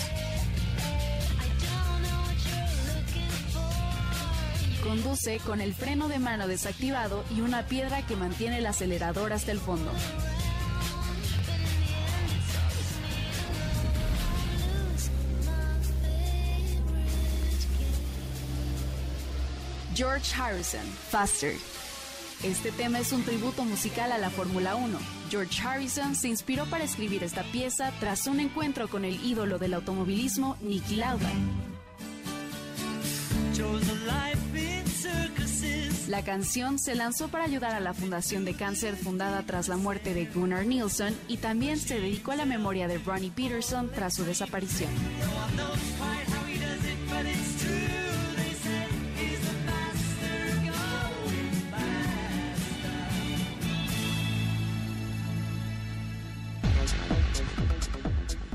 Conduce 4.85 5.39
con 5.39 5.61
el 5.61 5.75
freno 5.75 6.07
de 6.07 6.21
mano 6.21 6.47
desactivado 6.47 7.25
y 7.37 7.41
una 7.41 7.67
piedra 7.67 8.07
que 8.07 8.15
mantiene 8.15 8.59
el 8.59 8.67
acelerador 8.67 9.33
hasta 9.33 9.51
el 9.51 9.59
fondo. 9.59 9.91
George 19.97 20.31
Harrison, 20.39 20.85
Faster. 21.09 21.55
Este 22.43 22.71
tema 22.71 22.99
es 22.99 23.13
un 23.13 23.23
tributo 23.23 23.65
musical 23.65 24.13
a 24.13 24.19
la 24.19 24.29
Fórmula 24.29 24.77
1. 24.77 24.99
George 25.31 25.59
Harrison 25.67 26.15
se 26.15 26.29
inspiró 26.29 26.67
para 26.67 26.85
escribir 26.85 27.25
esta 27.25 27.43
pieza 27.45 27.91
tras 27.99 28.27
un 28.27 28.41
encuentro 28.41 28.89
con 28.89 29.07
el 29.07 29.25
ídolo 29.25 29.59
del 29.59 29.73
automovilismo, 29.73 30.59
Nicky 30.61 30.97
Lauda. 30.97 31.31
La 36.09 36.23
canción 36.23 36.79
se 36.79 36.95
lanzó 36.95 37.29
para 37.29 37.45
ayudar 37.45 37.75
a 37.75 37.81
la 37.81 37.95
Fundación 37.95 38.45
de 38.45 38.53
Cáncer 38.53 38.97
fundada 38.97 39.45
tras 39.45 39.67
la 39.69 39.79
muerte 39.79 40.13
de 40.13 40.27
Gunnar 40.27 40.67
Nilsson 40.67 41.17
y 41.27 41.39
también 41.39 41.79
se 41.79 42.01
dedicó 42.01 42.33
a 42.33 42.37
la 42.37 42.45
memoria 42.45 42.87
de 42.87 42.99
Ronnie 42.99 43.31
Peterson 43.31 43.91
tras 43.95 44.15
su 44.15 44.25
desaparición. 44.25 44.91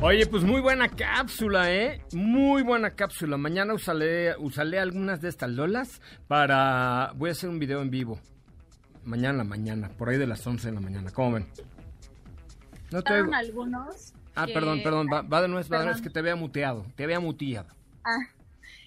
Oye, 0.03 0.25
pues 0.25 0.43
muy 0.43 0.61
buena 0.61 0.89
cápsula, 0.89 1.71
¿eh? 1.71 2.01
Muy 2.11 2.63
buena 2.63 2.95
cápsula. 2.95 3.37
Mañana 3.37 3.75
usaré, 3.75 4.35
usaré 4.39 4.79
algunas 4.79 5.21
de 5.21 5.29
estas 5.29 5.51
lolas 5.51 6.01
para... 6.27 7.11
Voy 7.17 7.29
a 7.29 7.33
hacer 7.33 7.51
un 7.51 7.59
video 7.59 7.83
en 7.83 7.91
vivo. 7.91 8.19
Mañana, 9.03 9.43
mañana, 9.43 9.89
por 9.89 10.09
ahí 10.09 10.17
de 10.17 10.25
las 10.25 10.45
11 10.45 10.69
de 10.69 10.73
la 10.73 10.81
mañana. 10.81 11.11
¿Cómo 11.11 11.33
ven? 11.33 11.47
No 12.89 13.03
te... 13.03 13.13
algunos. 13.13 14.13
Ah, 14.33 14.47
perdón, 14.51 14.81
perdón. 14.81 15.05
Va, 15.07 15.21
de 15.21 15.47
nuevo, 15.47 15.69
va 15.69 15.77
de 15.77 15.85
nuevo, 15.85 15.95
es 15.95 16.01
que 16.01 16.09
te 16.09 16.17
había 16.17 16.35
muteado. 16.35 16.83
Te 16.95 17.03
había 17.03 17.19
muteado. 17.19 17.69
Ah, 18.03 18.25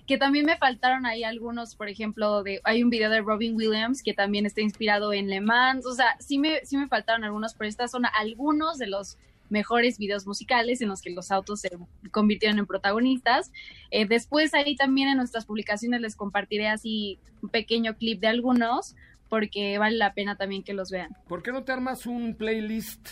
que 0.08 0.18
también 0.18 0.46
me 0.46 0.56
faltaron 0.56 1.06
ahí 1.06 1.22
algunos, 1.22 1.76
por 1.76 1.88
ejemplo, 1.88 2.42
de 2.42 2.60
hay 2.64 2.82
un 2.82 2.90
video 2.90 3.08
de 3.08 3.20
Robin 3.20 3.54
Williams 3.54 4.02
que 4.02 4.14
también 4.14 4.46
está 4.46 4.62
inspirado 4.62 5.12
en 5.12 5.28
Le 5.28 5.40
Mans. 5.40 5.86
O 5.86 5.94
sea, 5.94 6.16
sí 6.18 6.38
me, 6.38 6.64
sí 6.64 6.76
me 6.76 6.88
faltaron 6.88 7.22
algunos, 7.22 7.54
pero 7.54 7.68
estas 7.68 7.92
son 7.92 8.02
algunos 8.18 8.78
de 8.78 8.88
los 8.88 9.16
mejores 9.48 9.98
videos 9.98 10.26
musicales 10.26 10.80
en 10.80 10.88
los 10.88 11.00
que 11.02 11.10
los 11.10 11.30
autos 11.30 11.60
se 11.60 11.70
convirtieron 12.10 12.58
en 12.58 12.66
protagonistas. 12.66 13.52
Eh, 13.90 14.06
después 14.06 14.54
ahí 14.54 14.76
también 14.76 15.08
en 15.08 15.16
nuestras 15.16 15.46
publicaciones 15.46 16.00
les 16.00 16.16
compartiré 16.16 16.68
así 16.68 17.18
un 17.42 17.48
pequeño 17.48 17.96
clip 17.96 18.20
de 18.20 18.28
algunos 18.28 18.94
porque 19.28 19.78
vale 19.78 19.96
la 19.96 20.14
pena 20.14 20.36
también 20.36 20.62
que 20.62 20.74
los 20.74 20.90
vean. 20.90 21.10
¿Por 21.28 21.42
qué 21.42 21.52
no 21.52 21.64
te 21.64 21.72
armas 21.72 22.06
un 22.06 22.34
playlist 22.34 23.08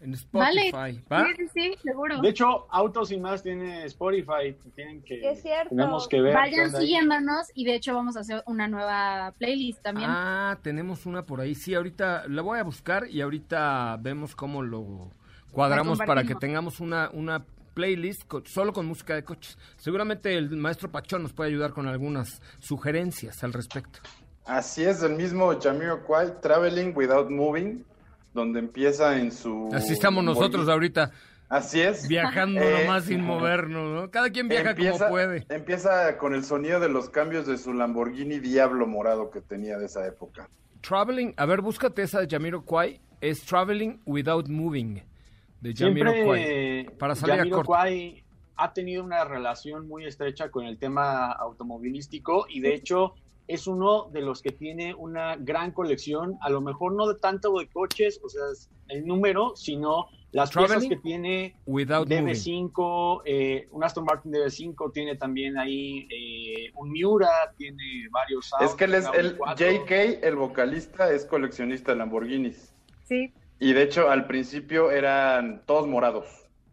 en 0.00 0.14
Spotify? 0.14 1.02
Vale. 1.08 1.36
Sí, 1.36 1.48
sí, 1.52 1.74
seguro. 1.82 2.20
De 2.20 2.28
hecho, 2.30 2.66
Autos 2.70 3.10
y 3.12 3.18
más 3.18 3.42
tiene 3.42 3.84
Spotify. 3.84 4.56
Tienen 4.74 5.02
que, 5.02 5.28
es 5.28 5.42
cierto. 5.42 5.70
Tenemos 5.70 6.08
que 6.08 6.20
ver. 6.20 6.34
Vayan 6.34 6.70
siguiéndonos 6.70 7.50
y 7.54 7.64
de 7.64 7.74
hecho 7.74 7.94
vamos 7.94 8.16
a 8.16 8.20
hacer 8.20 8.42
una 8.46 8.68
nueva 8.68 9.34
playlist 9.38 9.82
también. 9.82 10.08
Ah, 10.10 10.58
tenemos 10.62 11.06
una 11.06 11.26
por 11.26 11.40
ahí. 11.40 11.54
Sí, 11.54 11.74
ahorita 11.74 12.28
la 12.28 12.42
voy 12.42 12.58
a 12.58 12.62
buscar 12.62 13.08
y 13.10 13.20
ahorita 13.20 13.98
vemos 14.00 14.34
cómo 14.34 14.62
lo 14.62 15.10
cuadramos 15.56 15.98
para 15.98 16.22
que 16.22 16.34
tengamos 16.34 16.80
una, 16.80 17.08
una 17.14 17.46
playlist 17.72 18.30
solo 18.44 18.74
con 18.74 18.84
música 18.84 19.14
de 19.14 19.24
coches. 19.24 19.56
Seguramente 19.78 20.36
el 20.36 20.54
maestro 20.54 20.92
Pachón 20.92 21.22
nos 21.22 21.32
puede 21.32 21.48
ayudar 21.48 21.72
con 21.72 21.88
algunas 21.88 22.42
sugerencias 22.58 23.42
al 23.42 23.54
respecto. 23.54 24.00
Así 24.44 24.84
es, 24.84 25.02
el 25.02 25.14
mismo 25.14 25.58
Jamiroquai, 25.58 26.42
Traveling 26.42 26.92
Without 26.94 27.30
Moving, 27.30 27.84
donde 28.34 28.58
empieza 28.58 29.18
en 29.18 29.32
su... 29.32 29.70
Así 29.72 29.94
estamos 29.94 30.22
nosotros 30.22 30.68
ahorita. 30.68 31.10
Así 31.48 31.80
es. 31.80 32.06
Viajando 32.06 32.60
eh, 32.60 32.82
nomás 32.82 33.04
sin 33.04 33.20
movernos, 33.24 33.94
¿no? 33.94 34.10
Cada 34.10 34.28
quien 34.28 34.48
viaja 34.48 34.76
como 34.76 35.08
puede. 35.08 35.46
Empieza 35.48 36.18
con 36.18 36.34
el 36.34 36.44
sonido 36.44 36.80
de 36.80 36.90
los 36.90 37.08
cambios 37.08 37.46
de 37.46 37.56
su 37.56 37.72
Lamborghini 37.72 38.40
Diablo 38.40 38.86
morado 38.86 39.30
que 39.30 39.40
tenía 39.40 39.78
de 39.78 39.86
esa 39.86 40.06
época. 40.06 40.50
Traveling, 40.82 41.32
a 41.38 41.46
ver, 41.46 41.62
búscate 41.62 42.02
esa 42.02 42.20
de 42.20 42.28
Jamiroquai, 42.28 43.00
es 43.22 43.40
Traveling 43.42 44.02
Without 44.04 44.48
Moving 44.48 45.02
de 45.60 45.74
Siempre 45.74 46.86
para 46.98 47.14
salir 47.14 48.24
ha 48.56 48.72
tenido 48.72 49.04
una 49.04 49.24
relación 49.24 49.86
muy 49.86 50.06
estrecha 50.06 50.50
con 50.50 50.64
el 50.64 50.78
tema 50.78 51.30
automovilístico 51.32 52.46
y 52.48 52.60
de 52.60 52.74
hecho 52.74 53.14
es 53.48 53.66
uno 53.66 54.08
de 54.12 54.22
los 54.22 54.42
que 54.42 54.50
tiene 54.50 54.94
una 54.94 55.36
gran 55.36 55.70
colección, 55.70 56.36
a 56.40 56.50
lo 56.50 56.60
mejor 56.60 56.94
no 56.94 57.06
de 57.06 57.14
tanto 57.14 57.56
de 57.58 57.68
coches, 57.68 58.20
o 58.24 58.28
sea, 58.28 58.42
el 58.88 59.06
número, 59.06 59.54
sino 59.54 60.08
las 60.32 60.50
piezas 60.50 60.84
que 60.86 60.96
tiene 60.96 61.54
DB5, 61.66 63.22
eh, 63.24 63.68
un 63.70 63.84
Aston 63.84 64.04
Martin 64.04 64.32
DB5, 64.32 64.92
tiene 64.92 65.16
también 65.16 65.56
ahí 65.58 66.08
eh, 66.10 66.72
un 66.74 66.90
Miura, 66.90 67.28
tiene 67.56 68.08
varios. 68.10 68.50
Es 68.60 68.74
que 68.74 68.84
él 68.84 68.94
es 68.94 69.06
el 69.14 69.36
JK, 69.36 70.24
el 70.24 70.34
vocalista, 70.34 71.12
es 71.12 71.24
coleccionista 71.24 71.92
de 71.92 71.98
Lamborghinis. 71.98 72.74
Sí. 73.04 73.32
Y 73.58 73.72
de 73.72 73.82
hecho, 73.82 74.10
al 74.10 74.26
principio 74.26 74.90
eran 74.90 75.62
todos 75.66 75.86
morados. 75.86 76.26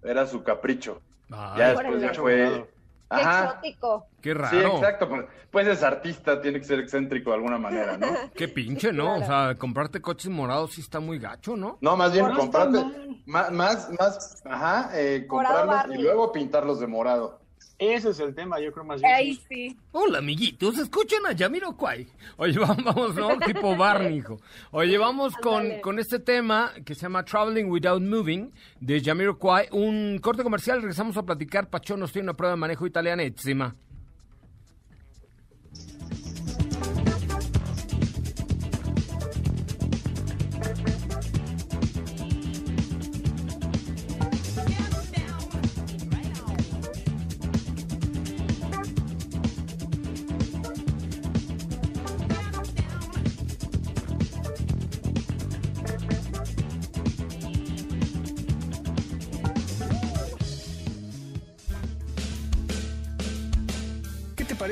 Era 0.03 0.25
su 0.25 0.43
capricho. 0.43 1.01
ya 1.29 1.73
después 1.73 2.01
ya 2.01 2.13
fue. 2.13 2.65
Qué 3.09 3.21
exótico. 3.21 4.07
Qué 4.21 4.33
raro. 4.33 4.49
Sí, 4.57 4.65
exacto. 4.65 5.07
Pues, 5.07 5.25
pues, 5.51 5.67
es 5.67 5.83
artista, 5.83 6.41
tiene 6.41 6.59
que 6.59 6.65
ser 6.65 6.79
excéntrico 6.79 7.29
de 7.29 7.35
alguna 7.35 7.57
manera, 7.57 7.97
¿no? 7.97 8.07
Qué 8.35 8.47
pinche, 8.47 8.91
¿no? 8.91 9.17
O 9.17 9.23
sea, 9.23 9.55
comprarte 9.55 10.01
coches 10.01 10.31
morados 10.31 10.73
sí 10.73 10.81
está 10.81 10.99
muy 10.99 11.19
gacho, 11.19 11.55
¿no? 11.55 11.77
No, 11.81 11.95
más 11.95 12.11
bien 12.11 12.31
comprarte. 12.31 12.83
Más, 13.25 13.51
más, 13.51 13.89
más, 13.99 14.43
ajá, 14.45 14.89
eh, 14.95 15.25
comprarlos 15.27 15.95
y 15.95 16.01
luego 16.01 16.31
pintarlos 16.31 16.79
de 16.79 16.87
morado. 16.87 17.42
Ese 17.79 18.09
es 18.09 18.19
el 18.19 18.33
tema, 18.33 18.59
yo 18.59 18.71
creo 18.71 18.85
más 18.85 19.01
bien. 19.01 19.13
Ahí 19.13 19.41
sí. 19.49 19.77
Hola, 19.91 20.19
amiguitos, 20.19 20.77
escuchen 20.77 21.25
a 21.25 21.33
Yamiro 21.33 21.75
Kwai. 21.75 22.07
Oye, 22.37 22.57
vamos, 22.59 23.15
¿no? 23.15 23.39
tipo 23.39 23.75
Barney, 23.75 24.17
hijo. 24.17 24.39
Oye, 24.71 24.97
vamos 24.97 25.35
con, 25.35 25.79
con, 25.81 25.99
este 25.99 26.19
tema 26.19 26.71
que 26.85 26.95
se 26.95 27.01
llama 27.01 27.25
Traveling 27.25 27.69
Without 27.69 28.01
Moving 28.01 28.51
de 28.79 29.01
Yamiro 29.01 29.37
Kwai. 29.37 29.67
Un 29.71 30.19
corte 30.19 30.43
comercial, 30.43 30.81
regresamos 30.81 31.17
a 31.17 31.23
platicar. 31.23 31.69
Pachón 31.69 31.99
nos 31.99 32.11
tiene 32.11 32.27
una 32.27 32.37
prueba 32.37 32.53
de 32.53 32.59
manejo 32.59 32.85
italiana 32.85 33.23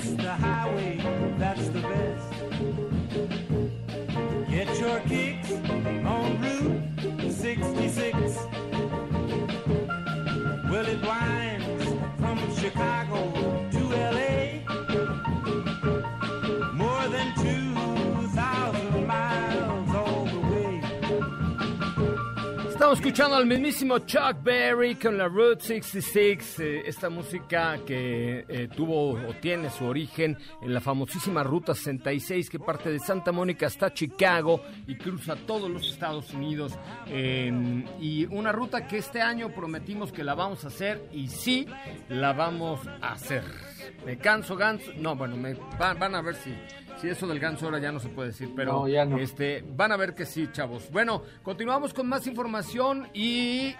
It's 0.00 0.10
the 0.12 0.32
highway 0.32 0.96
that's 1.38 1.68
the 1.70 1.77
Estamos 22.88 23.06
escuchando 23.06 23.36
al 23.36 23.44
mismísimo 23.44 23.98
Chuck 23.98 24.42
Berry 24.42 24.94
con 24.94 25.18
la 25.18 25.28
Route 25.28 25.62
66, 25.62 26.60
eh, 26.60 26.82
esta 26.86 27.10
música 27.10 27.76
que 27.86 28.46
eh, 28.48 28.68
tuvo 28.74 29.10
o 29.10 29.34
tiene 29.34 29.68
su 29.68 29.84
origen 29.84 30.38
en 30.62 30.72
la 30.72 30.80
famosísima 30.80 31.42
Ruta 31.42 31.74
66 31.74 32.48
que 32.48 32.58
parte 32.58 32.90
de 32.90 32.98
Santa 32.98 33.30
Mónica 33.30 33.66
hasta 33.66 33.92
Chicago 33.92 34.62
y 34.86 34.96
cruza 34.96 35.36
todos 35.36 35.70
los 35.70 35.86
Estados 35.86 36.32
Unidos. 36.32 36.78
Em, 37.08 37.84
y 38.00 38.24
una 38.34 38.52
ruta 38.52 38.86
que 38.86 38.96
este 38.96 39.20
año 39.20 39.50
prometimos 39.50 40.10
que 40.10 40.24
la 40.24 40.34
vamos 40.34 40.64
a 40.64 40.68
hacer 40.68 41.10
y 41.12 41.28
sí, 41.28 41.66
la 42.08 42.32
vamos 42.32 42.80
a 43.02 43.12
hacer. 43.12 43.44
Me 44.06 44.16
canso, 44.16 44.56
ganso. 44.56 44.90
No, 44.96 45.14
bueno, 45.14 45.36
me, 45.36 45.54
van 45.78 46.14
a 46.14 46.22
ver 46.22 46.36
si 46.36 46.54
Sí, 47.00 47.08
eso 47.08 47.28
del 47.28 47.38
ganso 47.38 47.66
ahora 47.66 47.78
ya 47.78 47.92
no 47.92 48.00
se 48.00 48.08
puede 48.08 48.30
decir, 48.30 48.50
pero 48.56 48.86
este 49.18 49.64
van 49.76 49.92
a 49.92 49.96
ver 49.96 50.14
que 50.14 50.26
sí, 50.26 50.48
chavos. 50.50 50.90
Bueno, 50.90 51.22
continuamos 51.44 51.94
con 51.94 52.08
más 52.08 52.26
información 52.26 53.08
y 53.14 53.74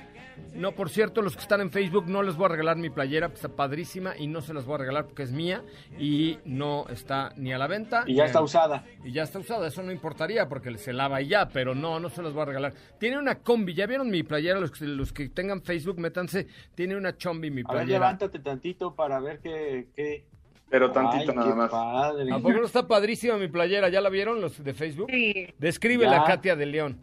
no, 0.54 0.72
por 0.72 0.88
cierto, 0.88 1.20
los 1.20 1.35
que 1.35 1.42
están 1.42 1.61
en 1.61 1.70
Facebook 1.70 2.07
no 2.07 2.22
les 2.22 2.37
voy 2.37 2.46
a 2.46 2.48
regalar 2.50 2.76
mi 2.76 2.90
playera, 2.90 3.26
está 3.26 3.48
padrísima 3.48 4.16
y 4.16 4.28
no 4.28 4.40
se 4.40 4.54
las 4.54 4.64
voy 4.64 4.76
a 4.76 4.78
regalar 4.78 5.07
porque 5.07 5.24
es 5.24 5.33
mía 5.33 5.64
y 5.98 6.38
no 6.44 6.87
está 6.88 7.33
ni 7.37 7.52
a 7.52 7.59
la 7.59 7.66
venta. 7.66 8.04
Y 8.07 8.14
ya 8.14 8.26
está 8.26 8.40
usada. 8.40 8.85
Y 9.04 9.11
ya 9.11 9.24
está 9.24 9.40
usada, 9.40 9.66
eso 9.66 9.83
no 9.83 9.90
importaría 9.90 10.48
porque 10.48 10.78
se 10.78 10.92
lava 10.92 11.20
y 11.20 11.26
ya, 11.26 11.48
pero 11.48 11.74
no, 11.74 11.98
no 11.98 12.11
se 12.11 12.22
las 12.22 12.33
voy 12.33 12.42
a 12.42 12.46
regalar. 12.46 12.74
Tiene 12.98 13.18
una 13.18 13.40
combi, 13.40 13.74
¿ya 13.74 13.87
vieron 13.87 14.11
mi 14.11 14.22
playera? 14.22 14.61
Los, 14.61 14.81
los 14.81 15.12
que 15.12 15.28
tengan 15.28 15.62
Facebook, 15.62 15.98
métanse, 15.98 16.46
tiene 16.74 16.96
una 16.96 17.16
chombi 17.16 17.50
mi 17.50 17.64
playera. 17.64 17.83
A 17.83 17.85
ver, 17.85 17.92
levántate 17.94 18.38
tantito 18.38 18.94
para 18.94 19.18
ver 19.18 19.40
qué... 19.40 19.88
qué... 19.94 20.24
Pero 20.70 20.92
tantito 20.92 21.33
nada 21.33 21.54
más. 21.54 21.70
Padre. 21.70 22.33
¿A 22.33 22.37
poco 22.37 22.52
no 22.52 22.66
está 22.66 22.87
padrísima 22.87 23.37
mi 23.37 23.48
playera? 23.48 23.88
¿Ya 23.88 24.00
la 24.00 24.11
vieron 24.11 24.40
los 24.40 24.62
de 24.62 24.74
Facebook? 24.74 25.09
Sí. 25.11 25.54
Describe 25.59 26.07
la 26.07 26.24
Katia 26.24 26.57
de 26.57 26.66
León. 26.66 27.00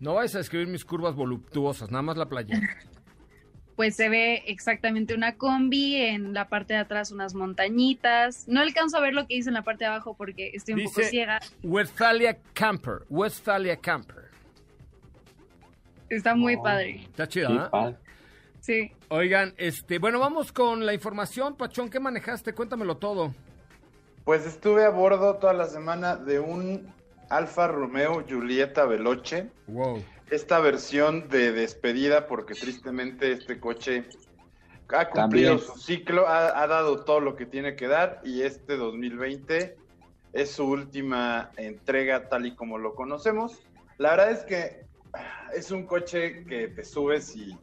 No 0.00 0.14
vais 0.14 0.34
a 0.34 0.40
escribir 0.40 0.68
mis 0.68 0.84
curvas 0.84 1.14
voluptuosas, 1.14 1.90
nada 1.90 2.02
más 2.02 2.16
la 2.16 2.26
playera. 2.28 2.60
Pues 3.74 3.94
se 3.94 4.08
ve 4.08 4.42
exactamente 4.46 5.14
una 5.14 5.36
combi, 5.36 5.96
en 5.96 6.34
la 6.34 6.48
parte 6.48 6.74
de 6.74 6.80
atrás 6.80 7.12
unas 7.12 7.34
montañitas. 7.34 8.48
No 8.48 8.60
alcanzo 8.60 8.96
a 8.96 9.00
ver 9.00 9.14
lo 9.14 9.26
que 9.26 9.34
dice 9.34 9.50
en 9.50 9.54
la 9.54 9.62
parte 9.62 9.84
de 9.84 9.90
abajo 9.90 10.14
porque 10.16 10.50
estoy 10.52 10.74
un 10.74 10.84
poco 10.84 11.02
ciega. 11.02 11.38
Westphalia 11.62 12.38
Camper, 12.54 13.02
Westphalia 13.08 13.76
Camper. 13.76 14.30
Está 16.08 16.34
muy 16.34 16.56
padre. 16.56 17.02
Está 17.04 17.28
chida, 17.28 17.70
¿eh? 17.72 17.94
Sí. 18.60 18.92
Oigan, 19.08 19.54
este, 19.56 19.98
bueno, 19.98 20.18
vamos 20.18 20.52
con 20.52 20.84
la 20.84 20.94
información. 20.94 21.56
Pachón, 21.56 21.90
¿qué 21.90 22.00
manejaste? 22.00 22.54
Cuéntamelo 22.54 22.96
todo. 22.96 23.34
Pues 24.24 24.46
estuve 24.46 24.84
a 24.84 24.90
bordo 24.90 25.36
toda 25.36 25.54
la 25.54 25.66
semana 25.66 26.16
de 26.16 26.38
un 26.40 26.92
Alfa 27.30 27.68
Romeo 27.68 28.26
Giulietta 28.26 28.84
Veloce. 28.84 29.50
Wow. 29.66 30.02
Esta 30.30 30.60
versión 30.60 31.28
de 31.28 31.52
despedida, 31.52 32.26
porque 32.26 32.54
tristemente 32.54 33.32
este 33.32 33.58
coche 33.58 34.04
ha 34.96 35.08
cumplido 35.10 35.58
su 35.58 35.78
ciclo, 35.78 36.28
ha, 36.28 36.66
dado 36.66 37.04
todo 37.04 37.20
lo 37.20 37.36
que 37.36 37.46
tiene 37.46 37.76
que 37.76 37.88
dar 37.88 38.20
y 38.24 38.42
este 38.42 38.76
2020 38.76 39.76
es 40.32 40.50
su 40.50 40.64
última 40.64 41.50
entrega 41.56 42.28
tal 42.28 42.46
y 42.46 42.54
como 42.54 42.78
lo 42.78 42.94
conocemos. 42.94 43.60
La 43.98 44.10
verdad 44.10 44.30
es 44.32 44.44
que 44.44 44.86
es 45.54 45.70
un 45.70 45.86
coche 45.86 46.44
que 46.44 46.68
te 46.68 46.84
subes 46.84 47.34
y 47.36 47.56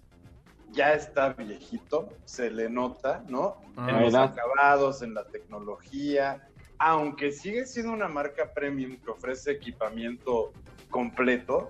ya 0.75 0.93
está 0.93 1.29
viejito, 1.33 2.09
se 2.25 2.51
le 2.51 2.69
nota, 2.69 3.23
¿no? 3.27 3.57
Ah, 3.77 3.89
en 3.89 4.01
los 4.01 4.13
acabados, 4.13 5.01
en 5.01 5.13
la 5.13 5.25
tecnología, 5.25 6.47
aunque 6.77 7.31
sigue 7.31 7.65
siendo 7.65 7.93
una 7.93 8.07
marca 8.07 8.53
premium 8.53 8.97
que 8.97 9.11
ofrece 9.11 9.51
equipamiento 9.51 10.51
completo, 10.89 11.69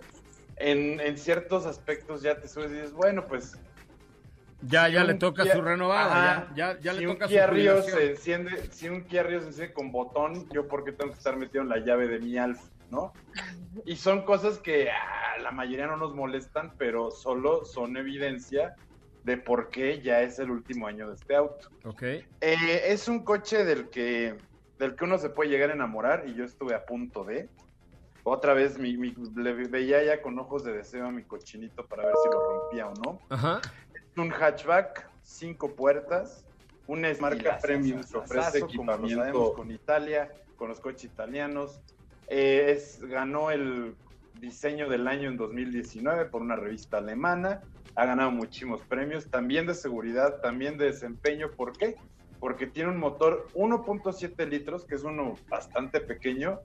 en, 0.57 1.17
ciertos 1.17 1.65
aspectos 1.65 2.21
ya 2.21 2.39
te 2.39 2.47
subes 2.47 2.71
y 2.71 2.75
dices, 2.75 2.93
bueno, 2.93 3.25
pues... 3.25 3.57
Ya, 4.61 4.87
ya 4.87 5.03
le 5.03 5.13
toca 5.15 5.45
su 5.45 5.61
renovada, 5.61 6.51
ya, 6.55 6.79
ya, 6.79 6.93
le 6.93 7.05
toca 7.05 7.27
su 7.27 7.35
Río 7.47 7.83
se 7.83 8.11
enciende, 8.11 8.69
Si 8.71 8.89
un 8.89 9.03
Kia 9.03 9.21
Río 9.21 9.41
se 9.41 9.47
enciende 9.47 9.73
con 9.73 9.91
botón, 9.91 10.49
yo 10.49 10.67
porque 10.67 10.91
tengo 10.91 11.11
que 11.11 11.17
estar 11.17 11.35
metido 11.35 11.61
en 11.61 11.69
la 11.69 11.77
llave 11.79 12.07
de 12.07 12.19
mi 12.19 12.37
Alfa, 12.37 12.63
¿no? 12.89 13.13
Y 13.85 13.97
son 13.97 14.23
cosas 14.23 14.57
que 14.57 14.89
ah, 14.89 15.37
la 15.43 15.51
mayoría 15.51 15.85
no 15.85 15.97
nos 15.97 16.15
molestan, 16.15 16.73
pero 16.77 17.11
solo 17.11 17.65
son 17.65 17.97
evidencia 17.97 18.75
de 19.25 19.37
por 19.37 19.69
qué 19.69 20.01
ya 20.01 20.21
es 20.21 20.37
el 20.37 20.51
último 20.51 20.85
año 20.85 21.09
de 21.09 21.15
este 21.15 21.35
auto. 21.35 21.69
Ok. 21.83 22.03
Eh, 22.03 22.25
es 22.41 23.07
un 23.07 23.23
coche 23.23 23.65
del 23.65 23.89
que, 23.89 24.37
del 24.77 24.95
que 24.95 25.03
uno 25.03 25.17
se 25.17 25.29
puede 25.29 25.49
llegar 25.49 25.71
a 25.71 25.73
enamorar 25.73 26.25
y 26.27 26.35
yo 26.35 26.45
estuve 26.45 26.75
a 26.75 26.85
punto 26.85 27.23
de. 27.23 27.49
Otra 28.23 28.53
vez 28.53 28.77
mi, 28.77 28.95
le 29.35 29.53
veía 29.53 30.03
ya 30.03 30.21
con 30.21 30.37
ojos 30.39 30.63
de 30.63 30.73
deseo 30.73 31.07
a 31.07 31.11
mi 31.11 31.23
cochinito 31.23 31.85
para 31.85 32.05
ver 32.05 32.15
si 32.23 32.29
lo 32.29 32.39
rompía 32.39 32.87
o 32.87 32.93
no. 33.03 33.19
Ajá. 33.29 33.61
Es 33.93 34.17
un 34.17 34.29
hatchback, 34.29 35.09
cinco 35.23 35.75
puertas, 35.75 36.45
una 36.87 37.11
marca 37.19 37.57
premium 37.59 38.03
que 38.03 38.17
ofrece 38.17 38.59
equipamiento 38.59 39.53
con 39.53 39.71
Italia, 39.71 40.31
con 40.55 40.69
los 40.69 40.79
coches 40.79 41.05
italianos. 41.05 41.81
Eh, 42.27 42.71
es, 42.75 43.03
ganó 43.03 43.51
el 43.51 43.95
diseño 44.45 44.87
del 44.87 45.07
año 45.07 45.29
en 45.29 45.37
2019 45.37 46.25
por 46.25 46.41
una 46.41 46.55
revista 46.55 46.99
alemana 46.99 47.61
ha 47.95 48.05
ganado 48.05 48.29
muchísimos 48.29 48.81
premios, 48.81 49.29
también 49.29 49.65
de 49.65 49.73
seguridad, 49.73 50.39
también 50.41 50.77
de 50.77 50.85
desempeño. 50.85 51.49
¿Por 51.51 51.75
qué? 51.75 51.95
Porque 52.39 52.67
tiene 52.67 52.91
un 52.91 52.99
motor 52.99 53.47
1.7 53.55 54.47
litros, 54.47 54.85
que 54.85 54.95
es 54.95 55.03
uno 55.03 55.35
bastante 55.49 55.99
pequeño, 55.99 56.59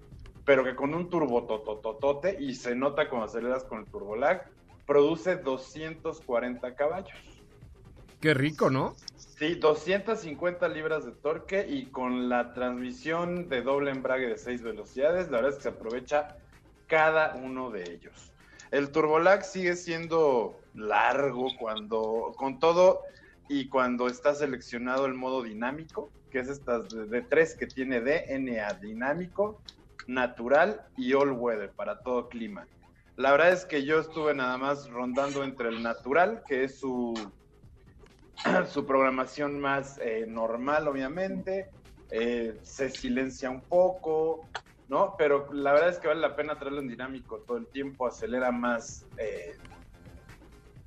pero 0.45 0.65
que 0.65 0.75
con 0.75 0.93
un 0.93 1.09
turbo 1.09 1.47
totototote, 1.47 2.37
y 2.39 2.55
se 2.55 2.75
nota 2.75 3.09
cuando 3.09 3.27
aceleras 3.27 3.65
con 3.65 3.81
el 3.81 3.87
turbolag, 3.87 4.51
produce 4.87 5.37
240 5.37 6.75
caballos. 6.75 7.19
Qué 8.21 8.35
rico, 8.35 8.69
¿no? 8.69 8.95
Sí, 9.17 9.55
250 9.55 10.69
libras 10.69 11.07
de 11.07 11.13
torque 11.13 11.65
y 11.67 11.87
con 11.87 12.29
la 12.29 12.53
transmisión 12.53 13.49
de 13.49 13.63
doble 13.63 13.93
embrague 13.93 14.27
de 14.27 14.37
6 14.37 14.63
velocidades, 14.63 15.31
la 15.31 15.39
verdad 15.39 15.51
es 15.53 15.57
que 15.57 15.63
se 15.63 15.69
aprovecha 15.71 16.37
cada 16.91 17.37
uno 17.37 17.71
de 17.71 17.85
ellos. 17.91 18.33
El 18.73 18.91
turbolag 18.91 19.45
sigue 19.45 19.77
siendo 19.77 20.61
largo 20.75 21.49
cuando, 21.59 22.35
con 22.37 22.59
todo 22.59 23.03
y 23.49 23.69
cuando 23.69 24.09
está 24.09 24.35
seleccionado 24.35 25.07
el 25.07 25.15
modo 25.15 25.43
dinámico, 25.43 26.11
que 26.31 26.41
es 26.41 26.49
estas 26.49 26.89
de, 26.89 27.23
tres 27.23 27.55
que 27.55 27.67
tiene 27.67 28.01
DNA 28.01 28.75
dinámico, 28.75 29.61
natural 30.07 30.83
y 30.97 31.15
all 31.15 31.33
weather 31.33 31.71
para 31.71 32.01
todo 32.01 32.29
clima. 32.29 32.67
La 33.17 33.33
verdad 33.33 33.53
es 33.53 33.65
que 33.65 33.85
yo 33.85 34.01
estuve 34.01 34.35
nada 34.35 34.57
más 34.59 34.89
rondando 34.91 35.45
entre 35.45 35.69
el 35.69 35.83
natural, 35.83 36.43
que 36.47 36.65
es 36.65 36.79
su, 36.79 37.15
su 38.69 38.87
programación 38.87 39.61
más 39.61 39.99
eh, 39.99 40.27
normal, 40.29 40.89
obviamente, 40.89 41.69
eh, 42.11 42.59
se 42.63 42.91
silencia 42.91 43.51
un 43.51 43.61
poco, 43.61 44.49
¿no? 44.91 45.15
Pero 45.17 45.51
la 45.53 45.73
verdad 45.73 45.89
es 45.89 45.99
que 45.99 46.09
vale 46.09 46.21
la 46.21 46.35
pena 46.35 46.59
traerlo 46.59 46.81
en 46.81 46.89
dinámico 46.89 47.39
todo 47.39 47.57
el 47.57 47.67
tiempo, 47.69 48.07
acelera 48.07 48.51
más, 48.51 49.07
eh, 49.17 49.57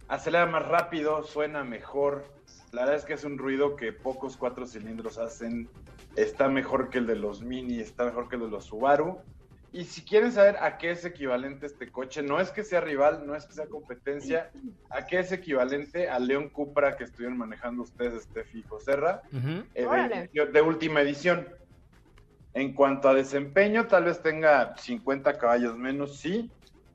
acelera 0.10 0.46
más 0.46 0.68
rápido, 0.68 1.24
suena 1.24 1.64
mejor. 1.64 2.26
La 2.74 2.82
verdad 2.82 2.98
es 2.98 3.06
que 3.06 3.14
es 3.14 3.24
un 3.24 3.38
ruido 3.38 3.78
que 3.78 3.94
pocos 3.94 4.36
cuatro 4.36 4.68
cilindros 4.68 5.18
hacen. 5.18 5.70
Está 6.18 6.50
mejor 6.50 6.90
que 6.90 6.98
el 6.98 7.08
de 7.08 7.16
los 7.16 7.42
Mini, 7.42 7.80
está 7.80 8.04
mejor 8.04 8.28
que 8.28 8.36
el 8.36 8.42
de 8.42 8.50
los 8.50 8.66
Subaru. 8.66 9.20
Y 9.72 9.86
si 9.86 10.04
quieren 10.04 10.32
saber 10.32 10.58
a 10.58 10.78
qué 10.78 10.92
es 10.92 11.04
equivalente 11.04 11.66
este 11.66 11.90
coche, 11.90 12.22
no 12.22 12.40
es 12.40 12.52
que 12.52 12.64
sea 12.64 12.82
rival, 12.82 13.26
no 13.26 13.36
es 13.36 13.46
que 13.46 13.54
sea 13.54 13.66
competencia, 13.66 14.52
a 14.92 15.08
qué 15.08 15.20
es 15.20 15.32
equivalente 15.32 16.10
al 16.10 16.28
León 16.28 16.50
Cupra 16.50 16.96
que 16.96 17.06
estuvieron 17.06 17.40
manejando 17.40 17.82
ustedes, 17.82 18.24
Steffi 18.24 18.60
y 18.60 18.64
Joserra, 18.64 19.24
eh, 19.74 20.30
de, 20.32 20.62
última 20.62 21.02
edición. 21.02 21.48
En 22.54 22.74
cuanto 22.74 23.10
a 23.10 23.14
desempeño, 23.14 23.88
tal 23.88 24.06
vez 24.06 24.22
tenga 24.22 24.76
50 24.78 25.38
caballos 25.38 25.76
menos, 25.76 26.18
sí, 26.18 26.52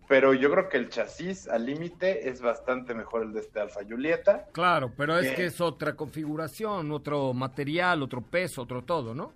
pero 0.08 0.32
yo 0.32 0.50
creo 0.50 0.68
que 0.68 0.78
el 0.78 0.88
chasis 0.88 1.48
al 1.48 1.66
límite 1.66 2.28
es 2.28 2.40
bastante 2.40 2.94
mejor 2.94 3.22
el 3.22 3.32
de 3.32 3.40
este 3.40 3.60
Alfa 3.60 3.80
Julieta. 3.88 4.46
Claro, 4.52 4.92
pero 4.96 5.18
es 5.18 5.32
que 5.32 5.46
es 5.46 5.60
otra 5.60 5.94
configuración, 5.94 6.90
otro 6.92 7.34
material, 7.34 8.02
otro 8.02 8.22
peso, 8.22 8.62
otro 8.62 8.82
todo, 8.82 9.14
¿no? 9.14 9.32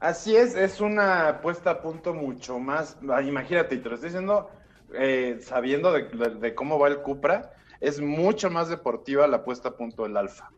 Así 0.00 0.36
es, 0.36 0.54
es 0.54 0.80
una 0.80 1.40
puesta 1.42 1.70
a 1.70 1.82
punto 1.82 2.14
mucho 2.14 2.58
más, 2.58 2.98
ah, 3.10 3.22
imagínate, 3.22 3.76
y 3.76 3.78
te 3.78 3.88
lo 3.88 3.94
estoy 3.94 4.10
diciendo 4.10 4.50
eh, 4.94 5.38
sabiendo 5.40 5.92
de, 5.92 6.54
cómo 6.54 6.78
va 6.78 6.88
el 6.88 6.98
Cupra, 6.98 7.52
es 7.80 8.00
mucho 8.00 8.50
más 8.50 8.68
deportiva 8.68 9.26
la 9.26 9.44
puesta 9.44 9.70
a 9.70 9.76
punto 9.76 10.04
del 10.04 10.16
Alfa. 10.16 10.50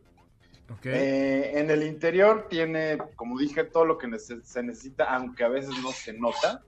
Eh, 0.83 1.51
en 1.55 1.69
el 1.71 1.83
interior 1.83 2.47
tiene, 2.49 2.97
como 3.15 3.37
dije, 3.37 3.63
todo 3.63 3.85
lo 3.85 3.97
que 3.97 4.07
se 4.19 4.63
necesita, 4.63 5.05
aunque 5.15 5.43
a 5.43 5.49
veces 5.49 5.71
no 5.81 5.91
se 5.91 6.13
nota 6.13 6.63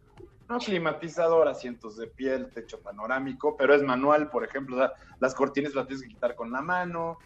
climatizador, 0.60 1.48
asientos 1.48 1.98
de 1.98 2.08
piel, 2.08 2.50
techo 2.50 2.80
panorámico, 2.80 3.56
pero 3.58 3.74
es 3.74 3.84
manual, 3.84 4.30
por 4.30 4.44
ejemplo, 4.44 4.92
las 5.20 5.36
cortinas 5.36 5.74
las 5.74 5.88
tienes 5.88 6.04
que 6.04 6.10
quitar 6.10 6.36
con 6.36 6.52
la 6.52 6.62
mano, 6.62 7.18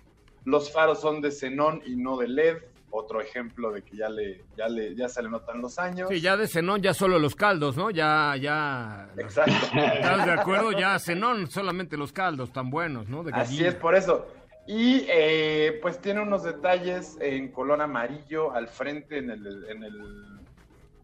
los 0.44 0.72
faros 0.72 1.02
son 1.02 1.22
de 1.22 1.32
xenón 1.32 1.82
y 1.86 1.96
no 1.96 2.18
de 2.18 2.28
LED, 2.28 2.58
otro 2.92 3.20
ejemplo 3.20 3.72
de 3.72 3.82
que 3.82 3.98
ya 3.98 4.08
le, 4.08 4.46
ya 4.56 4.68
le, 4.70 4.96
ya 4.96 5.10
se 5.10 5.22
le 5.22 5.30
notan 5.30 5.62
los 5.62 5.78
años. 5.80 6.08
Sí, 6.10 6.22
ya 6.22 6.38
de 6.38 6.48
Zenón 6.48 6.82
ya 6.82 6.94
solo 6.94 7.20
los 7.20 7.36
caldos, 7.36 7.76
¿no? 7.76 7.92
Ya, 7.92 8.36
ya. 8.40 9.10
Exacto. 9.18 9.52
¿Estás 9.76 10.26
de 10.26 10.32
acuerdo? 10.32 10.72
Ya 10.72 10.98
Zenón, 10.98 11.50
solamente 11.52 11.98
los 11.98 12.14
caldos 12.14 12.54
tan 12.54 12.70
buenos, 12.70 13.10
¿no? 13.10 13.26
Así 13.34 13.66
es, 13.66 13.76
por 13.76 13.96
eso. 13.96 14.28
Y 14.68 15.06
eh, 15.10 15.80
pues 15.82 16.02
tiene 16.02 16.22
unos 16.22 16.44
detalles 16.44 17.18
en 17.20 17.52
color 17.52 17.82
amarillo 17.82 18.52
al 18.52 18.68
frente 18.68 19.18
en 19.18 19.30
el, 19.30 19.66
en 19.70 19.84
el 19.84 20.40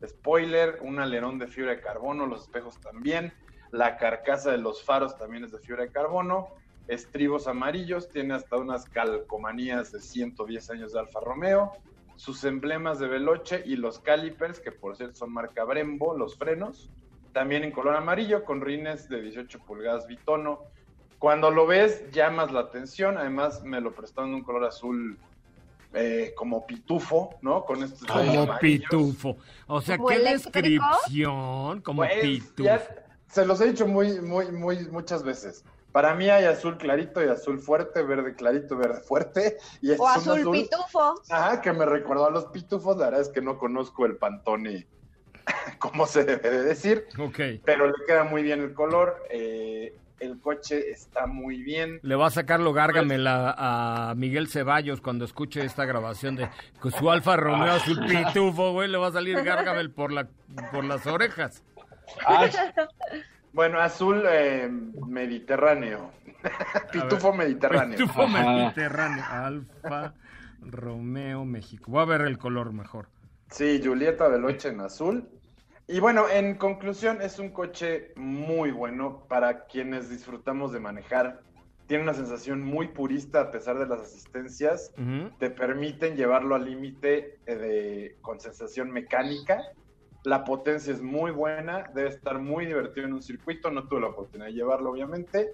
spoiler, 0.07 0.79
un 0.81 0.99
alerón 0.99 1.37
de 1.37 1.47
fibra 1.47 1.71
de 1.71 1.81
carbono, 1.81 2.25
los 2.25 2.43
espejos 2.43 2.79
también, 2.79 3.33
la 3.71 3.97
carcasa 3.97 4.51
de 4.51 4.57
los 4.57 4.83
faros 4.83 5.17
también 5.17 5.43
es 5.43 5.51
de 5.51 5.59
fibra 5.59 5.83
de 5.83 5.91
carbono, 5.91 6.49
estribos 6.87 7.47
amarillos, 7.47 8.09
tiene 8.09 8.33
hasta 8.33 8.57
unas 8.57 8.89
calcomanías 8.89 9.91
de 9.91 10.01
110 10.01 10.71
años 10.71 10.93
de 10.93 10.99
Alfa 10.99 11.19
Romeo, 11.19 11.71
sus 12.15 12.43
emblemas 12.43 12.99
de 12.99 13.07
Veloce 13.07 13.63
y 13.65 13.75
los 13.75 13.99
calipers, 13.99 14.59
que 14.59 14.71
por 14.71 14.97
cierto 14.97 15.15
son 15.15 15.33
marca 15.33 15.63
Brembo, 15.63 16.15
los 16.17 16.37
frenos, 16.37 16.91
también 17.33 17.63
en 17.63 17.71
color 17.71 17.95
amarillo 17.95 18.43
con 18.43 18.61
rines 18.61 19.07
de 19.07 19.21
18 19.21 19.59
pulgadas 19.65 20.07
bitono. 20.07 20.59
Cuando 21.21 21.51
lo 21.51 21.67
ves 21.67 22.09
llamas 22.11 22.51
la 22.51 22.61
atención, 22.61 23.15
además 23.15 23.61
me 23.61 23.79
lo 23.79 23.93
prestaron 23.93 24.31
en 24.31 24.37
un 24.37 24.43
color 24.43 24.63
azul 24.65 25.19
eh, 25.93 26.33
como 26.35 26.65
pitufo, 26.65 27.37
¿no? 27.43 27.63
Con 27.63 27.83
estos 27.83 28.07
Como 28.07 28.57
pitufo. 28.57 29.37
O 29.67 29.81
sea, 29.81 29.99
qué 29.99 30.17
descripción, 30.17 31.81
como 31.81 32.01
pues, 32.01 32.21
pitufo. 32.21 32.69
se 33.27 33.45
los 33.45 33.61
he 33.61 33.67
dicho 33.67 33.85
muy, 33.85 34.19
muy, 34.19 34.51
muy, 34.51 34.87
muchas 34.87 35.21
veces. 35.21 35.63
Para 35.91 36.15
mí 36.15 36.27
hay 36.27 36.45
azul 36.45 36.75
clarito 36.79 37.23
y 37.23 37.29
azul 37.29 37.59
fuerte, 37.59 38.01
verde 38.01 38.33
clarito, 38.33 38.75
verde 38.75 39.01
fuerte. 39.01 39.57
Y 39.79 39.91
o 39.91 40.07
azul, 40.07 40.49
pitufo. 40.49 41.21
Ajá, 41.29 41.61
que 41.61 41.71
me 41.71 41.85
recordó 41.85 42.25
a 42.25 42.31
los 42.31 42.45
pitufos. 42.45 42.97
La 42.97 43.05
verdad 43.05 43.21
es 43.21 43.29
que 43.29 43.41
no 43.41 43.59
conozco 43.59 44.07
el 44.07 44.17
pantone, 44.17 44.87
como 45.77 46.07
se 46.07 46.23
debe 46.23 46.49
de 46.49 46.63
decir. 46.63 47.05
Ok. 47.19 47.39
Pero 47.63 47.85
le 47.85 48.05
queda 48.07 48.23
muy 48.23 48.41
bien 48.41 48.61
el 48.61 48.73
color. 48.73 49.21
Eh, 49.29 49.95
el 50.21 50.39
coche 50.39 50.91
está 50.91 51.25
muy 51.25 51.63
bien. 51.63 51.99
Le 52.03 52.15
va 52.15 52.27
a 52.27 52.31
sacar 52.31 52.59
lo 52.59 52.73
Gargamel 52.73 53.25
a, 53.27 54.13
Miguel 54.15 54.47
Ceballos 54.47 55.01
cuando 55.01 55.25
escuche 55.25 55.65
esta 55.65 55.85
grabación 55.85 56.35
de 56.35 56.49
su 56.97 57.11
Alfa 57.11 57.35
Romeo 57.35 57.73
azul 57.73 57.99
pitufo, 58.07 58.71
güey. 58.71 58.87
Le 58.87 58.97
va 58.97 59.07
a 59.07 59.11
salir 59.11 59.41
Gargamel 59.43 59.91
por, 59.91 60.11
la, 60.11 60.27
por 60.71 60.85
las 60.85 61.05
orejas. 61.07 61.63
Bueno, 63.53 63.81
azul 63.81 64.23
eh, 64.29 64.69
mediterráneo. 65.07 66.11
Pitufo 66.91 67.33
mediterráneo. 67.33 67.97
Pitufo 67.97 68.27
mediterráneo. 68.27 69.25
Alfa 69.29 70.13
Romeo 70.61 71.43
México. 71.43 71.91
Voy 71.91 72.01
a 72.01 72.05
ver 72.05 72.21
el 72.21 72.37
color 72.37 72.71
mejor. 72.71 73.09
Sí, 73.49 73.81
Julieta 73.83 74.29
Veloche 74.29 74.69
en 74.69 74.79
azul. 74.79 75.27
Y 75.91 75.99
bueno, 75.99 76.29
en 76.29 76.55
conclusión, 76.55 77.21
es 77.21 77.37
un 77.37 77.49
coche 77.49 78.13
muy 78.15 78.71
bueno 78.71 79.25
para 79.27 79.65
quienes 79.65 80.09
disfrutamos 80.09 80.71
de 80.71 80.79
manejar. 80.79 81.41
Tiene 81.85 82.03
una 82.03 82.13
sensación 82.13 82.63
muy 82.63 82.87
purista 82.87 83.41
a 83.41 83.51
pesar 83.51 83.77
de 83.77 83.87
las 83.87 84.01
asistencias. 84.01 84.93
Te 85.37 85.49
permiten 85.49 86.15
llevarlo 86.15 86.55
al 86.55 86.65
límite 86.65 87.39
eh, 87.45 88.15
con 88.21 88.39
sensación 88.39 88.89
mecánica 88.91 89.61
la 90.23 90.43
potencia 90.43 90.93
es 90.93 91.01
muy 91.01 91.31
buena, 91.31 91.89
debe 91.95 92.09
estar 92.09 92.37
muy 92.37 92.65
divertido 92.65 93.07
en 93.07 93.13
un 93.13 93.23
circuito, 93.23 93.71
no 93.71 93.87
tuve 93.87 94.01
la 94.01 94.07
oportunidad 94.07 94.47
de 94.47 94.53
llevarlo 94.53 94.91
obviamente. 94.91 95.53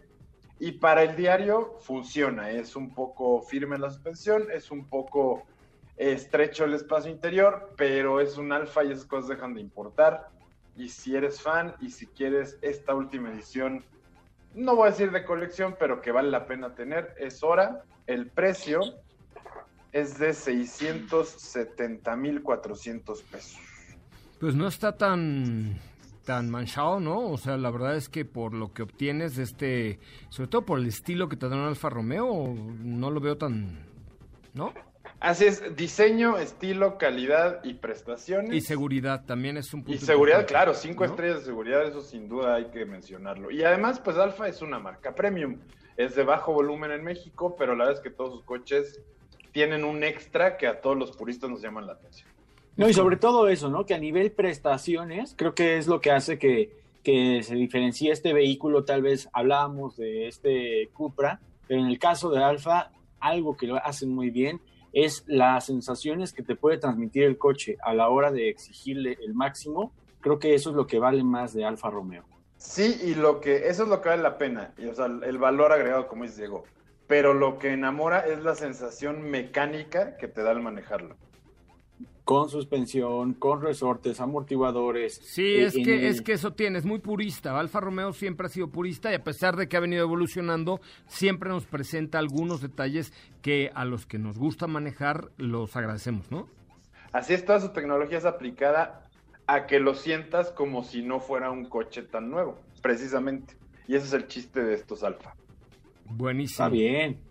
Y 0.59 0.73
para 0.73 1.03
el 1.03 1.15
diario 1.15 1.77
funciona, 1.79 2.49
es 2.51 2.75
un 2.75 2.93
poco 2.93 3.41
firme 3.43 3.77
la 3.77 3.91
suspensión, 3.91 4.47
es 4.51 4.71
un 4.71 4.85
poco 4.89 5.43
estrecho 5.97 6.63
el 6.65 6.73
espacio 6.73 7.11
interior, 7.11 7.73
pero 7.75 8.21
es 8.21 8.37
un 8.37 8.51
alfa 8.51 8.83
y 8.83 8.91
esas 8.91 9.05
cosas 9.05 9.29
dejan 9.29 9.55
de 9.55 9.61
importar. 9.61 10.29
Y 10.75 10.89
si 10.89 11.15
eres 11.15 11.41
fan 11.41 11.73
y 11.81 11.89
si 11.89 12.05
quieres 12.07 12.59
esta 12.61 12.93
última 12.93 13.31
edición, 13.31 13.83
no 14.53 14.75
voy 14.75 14.87
a 14.87 14.91
decir 14.91 15.11
de 15.11 15.25
colección, 15.25 15.75
pero 15.79 16.01
que 16.01 16.11
vale 16.11 16.29
la 16.29 16.45
pena 16.45 16.75
tener, 16.75 17.15
es 17.17 17.41
hora. 17.43 17.83
El 18.05 18.27
precio 18.27 18.81
es 19.91 20.19
de 20.19 20.29
670.400 20.29 23.23
pesos. 23.23 23.57
Pues 24.39 24.53
no 24.55 24.67
está 24.67 24.95
tan 24.95 25.79
tan 26.27 26.49
manchado, 26.49 26.99
¿no? 26.99 27.21
O 27.21 27.37
sea, 27.37 27.55
la 27.55 27.71
verdad 27.71 27.95
es 27.95 28.09
que 28.09 28.25
por 28.25 28.53
lo 28.53 28.73
que 28.73 28.83
obtienes, 28.83 29.37
este, 29.37 29.97
sobre 30.27 30.49
todo 30.49 30.65
por 30.65 30.77
el 30.77 30.85
estilo 30.85 31.29
que 31.29 31.37
te 31.37 31.47
da 31.47 31.55
un 31.55 31.61
Alfa 31.61 31.89
Romeo, 31.89 32.53
no 32.53 33.11
lo 33.11 33.21
veo 33.21 33.37
tan, 33.37 33.85
¿no? 34.53 34.73
Así 35.19 35.45
es, 35.45 35.75
diseño, 35.75 36.37
estilo, 36.37 36.99
calidad 36.99 37.63
y 37.63 37.73
prestaciones. 37.73 38.53
Y 38.53 38.61
seguridad 38.61 39.25
también 39.25 39.57
es 39.57 39.73
un 39.73 39.83
punto. 39.83 39.95
Y 39.95 40.05
seguridad, 40.05 40.45
claro, 40.45 40.75
cinco 40.75 41.05
estrellas 41.05 41.39
de 41.39 41.45
seguridad, 41.45 41.85
eso 41.85 42.01
sin 42.01 42.29
duda 42.29 42.55
hay 42.55 42.65
que 42.65 42.85
mencionarlo. 42.85 43.49
Y 43.49 43.63
además, 43.63 43.99
pues 43.99 44.17
Alfa 44.17 44.47
es 44.47 44.61
una 44.61 44.77
marca 44.77 45.15
premium, 45.15 45.57
es 45.97 46.15
de 46.15 46.23
bajo 46.23 46.53
volumen 46.53 46.91
en 46.91 47.03
México, 47.03 47.55
pero 47.57 47.75
la 47.75 47.85
verdad 47.85 47.99
es 47.99 48.03
que 48.03 48.15
todos 48.15 48.33
sus 48.33 48.43
coches 48.43 49.01
tienen 49.51 49.83
un 49.83 50.03
extra 50.03 50.55
que 50.55 50.67
a 50.67 50.81
todos 50.81 50.95
los 50.95 51.17
puristas 51.17 51.49
nos 51.49 51.63
llaman 51.63 51.87
la 51.87 51.93
atención. 51.93 52.29
No, 52.75 52.87
y 52.87 52.93
sobre 52.93 53.17
todo 53.17 53.47
eso, 53.47 53.71
¿no? 53.71 53.87
Que 53.87 53.95
a 53.95 53.99
nivel 53.99 54.31
prestaciones, 54.31 55.33
creo 55.35 55.55
que 55.55 55.77
es 55.77 55.87
lo 55.87 55.99
que 55.99 56.11
hace 56.11 56.37
que, 56.37 56.77
que 57.01 57.41
se 57.41 57.55
diferencie 57.55 58.11
este 58.11 58.33
vehículo. 58.33 58.83
Tal 58.83 59.01
vez 59.01 59.27
hablábamos 59.33 59.97
de 59.97 60.27
este 60.27 60.89
Cupra, 60.93 61.39
pero 61.67 61.81
en 61.81 61.87
el 61.87 61.97
caso 61.97 62.29
de 62.29 62.43
Alfa, 62.43 62.91
algo 63.19 63.57
que 63.57 63.65
lo 63.65 63.77
hacen 63.77 64.13
muy 64.13 64.29
bien 64.29 64.61
es 64.93 65.23
las 65.27 65.65
sensaciones 65.65 66.33
que 66.33 66.43
te 66.43 66.55
puede 66.55 66.77
transmitir 66.77 67.23
el 67.23 67.37
coche 67.37 67.77
a 67.83 67.93
la 67.93 68.09
hora 68.09 68.31
de 68.31 68.49
exigirle 68.49 69.17
el 69.23 69.33
máximo. 69.33 69.91
Creo 70.21 70.39
que 70.39 70.55
eso 70.55 70.71
es 70.71 70.75
lo 70.75 70.87
que 70.87 70.99
vale 70.99 71.23
más 71.23 71.53
de 71.53 71.65
Alfa 71.65 71.89
Romeo. 71.89 72.23
Sí, 72.57 72.99
y 73.03 73.15
lo 73.15 73.39
que, 73.39 73.67
eso 73.67 73.83
es 73.83 73.89
lo 73.89 74.01
que 74.01 74.09
vale 74.09 74.23
la 74.23 74.37
pena, 74.37 74.73
y, 74.77 74.87
o 74.87 74.93
sea, 74.93 75.05
el 75.05 75.37
valor 75.37 75.71
agregado, 75.71 76.07
como 76.07 76.23
dice 76.23 76.41
Diego. 76.41 76.63
Pero 77.05 77.33
lo 77.33 77.59
que 77.59 77.71
enamora 77.71 78.21
es 78.21 78.43
la 78.43 78.55
sensación 78.55 79.21
mecánica 79.29 80.17
que 80.17 80.27
te 80.27 80.41
da 80.41 80.51
al 80.51 80.61
manejarlo 80.61 81.15
con 82.27 82.49
suspensión, 82.49 83.35
con 83.35 83.61
resortes, 83.61 84.19
amortiguadores. 84.19 85.17
Sí, 85.23 85.45
eh, 85.45 85.63
es 85.63 85.75
que 85.75 86.09
es 86.09 86.21
que 86.21 86.33
eso 86.33 86.51
tiene, 86.51 86.77
es 86.77 86.83
muy 86.83 86.99
purista. 86.99 87.57
Alfa 87.57 87.79
Romeo 87.79 88.11
siempre 88.11 88.47
ha 88.47 88.49
sido 88.49 88.67
purista 88.67 89.09
y 89.13 89.15
a 89.15 89.23
pesar 89.23 89.55
de 89.55 89.69
que 89.69 89.77
ha 89.77 89.79
venido 89.79 90.03
evolucionando, 90.03 90.81
siempre 91.05 91.49
nos 91.49 91.65
presenta 91.65 92.19
algunos 92.19 92.59
detalles 92.59 93.13
que 93.41 93.71
a 93.73 93.85
los 93.85 94.05
que 94.05 94.19
nos 94.19 94.37
gusta 94.37 94.67
manejar 94.67 95.29
los 95.37 95.73
agradecemos, 95.77 96.29
¿no? 96.29 96.49
Así 97.13 97.33
es, 97.33 97.45
toda 97.45 97.61
su 97.61 97.69
tecnología 97.69 98.17
es 98.17 98.25
aplicada 98.25 99.07
a 99.47 99.65
que 99.65 99.79
lo 99.79 99.95
sientas 99.95 100.51
como 100.51 100.83
si 100.83 101.03
no 101.03 101.21
fuera 101.21 101.49
un 101.49 101.69
coche 101.69 102.03
tan 102.03 102.29
nuevo, 102.29 102.59
precisamente. 102.81 103.55
Y 103.87 103.95
ese 103.95 104.07
es 104.07 104.13
el 104.13 104.27
chiste 104.27 104.65
de 104.65 104.73
estos 104.73 105.01
Alfa. 105.01 105.33
Buenísimo. 106.03 106.65
Está 106.65 106.67
bien. 106.67 107.26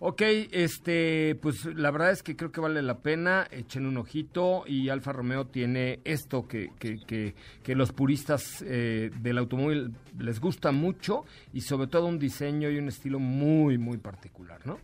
Ok, 0.00 0.22
este, 0.52 1.34
pues 1.42 1.64
la 1.64 1.90
verdad 1.90 2.12
es 2.12 2.22
que 2.22 2.36
creo 2.36 2.52
que 2.52 2.60
vale 2.60 2.82
la 2.82 2.98
pena, 2.98 3.48
echen 3.50 3.84
un 3.84 3.96
ojito 3.96 4.62
y 4.64 4.90
Alfa 4.90 5.12
Romeo 5.12 5.48
tiene 5.48 5.98
esto 6.04 6.46
que, 6.46 6.70
que, 6.78 7.04
que, 7.04 7.34
que 7.64 7.74
los 7.74 7.90
puristas 7.90 8.62
eh, 8.64 9.10
del 9.20 9.38
automóvil 9.38 9.96
les 10.16 10.38
gusta 10.38 10.70
mucho 10.70 11.24
y 11.52 11.62
sobre 11.62 11.88
todo 11.88 12.06
un 12.06 12.20
diseño 12.20 12.70
y 12.70 12.78
un 12.78 12.86
estilo 12.86 13.18
muy, 13.18 13.76
muy 13.76 13.98
particular, 13.98 14.64
¿no? 14.64 14.78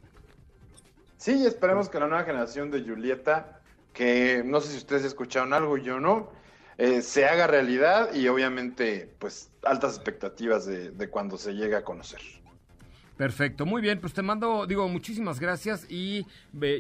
Sí, 1.17 1.47
esperemos 1.47 1.89
que 1.89 2.01
la 2.01 2.09
nueva 2.09 2.25
generación 2.25 2.73
de 2.73 2.83
Julieta, 2.83 3.61
que 3.93 4.43
no 4.45 4.61
sé 4.61 4.73
si 4.73 4.79
ustedes 4.79 5.05
escucharon 5.05 5.53
algo, 5.53 5.79
yo 5.79 6.01
no, 6.01 6.33
eh, 6.77 7.03
se 7.03 7.25
haga 7.27 7.47
realidad 7.47 8.13
y 8.13 8.27
obviamente 8.27 9.15
pues 9.21 9.53
altas 9.63 9.95
expectativas 9.95 10.67
de, 10.67 10.91
de 10.91 11.09
cuando 11.09 11.39
se 11.39 11.53
llegue 11.53 11.77
a 11.77 11.85
conocer. 11.85 12.21
Perfecto, 13.17 13.65
muy 13.65 13.81
bien, 13.81 14.01
pues 14.01 14.13
te 14.13 14.23
mando, 14.23 14.67
digo, 14.67 14.89
muchísimas 14.89 15.39
gracias 15.39 15.87
y 15.89 16.27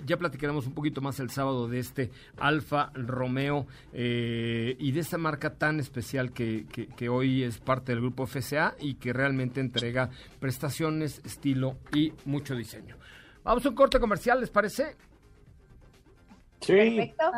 ya 0.05 0.17
platicaremos 0.17 0.67
un 0.67 0.75
poquito 0.75 1.01
más 1.01 1.21
el 1.21 1.31
sábado 1.31 1.69
de 1.69 1.79
este 1.79 2.11
Alfa 2.39 2.91
Romeo 2.95 3.69
eh, 3.93 4.75
y 4.81 4.91
de 4.91 5.01
esta 5.01 5.17
marca 5.17 5.55
tan 5.55 5.79
especial 5.79 6.33
que, 6.33 6.67
que, 6.67 7.09
hoy 7.09 7.45
es 7.45 7.59
parte 7.59 7.93
del 7.93 8.01
grupo 8.01 8.27
FCA 8.27 8.75
y 8.81 8.95
que 8.95 9.13
realmente 9.13 9.61
entrega 9.61 10.11
prestaciones, 10.41 11.21
estilo 11.25 11.79
y 11.95 12.13
mucho 12.25 12.57
diseño. 12.57 12.97
Vamos 13.45 13.65
a 13.65 13.69
un 13.69 13.77
corte 13.77 14.01
comercial, 14.01 14.41
¿les 14.41 14.51
parece? 14.51 14.97
Sí. 16.61 16.73
Perfecto. 16.73 17.31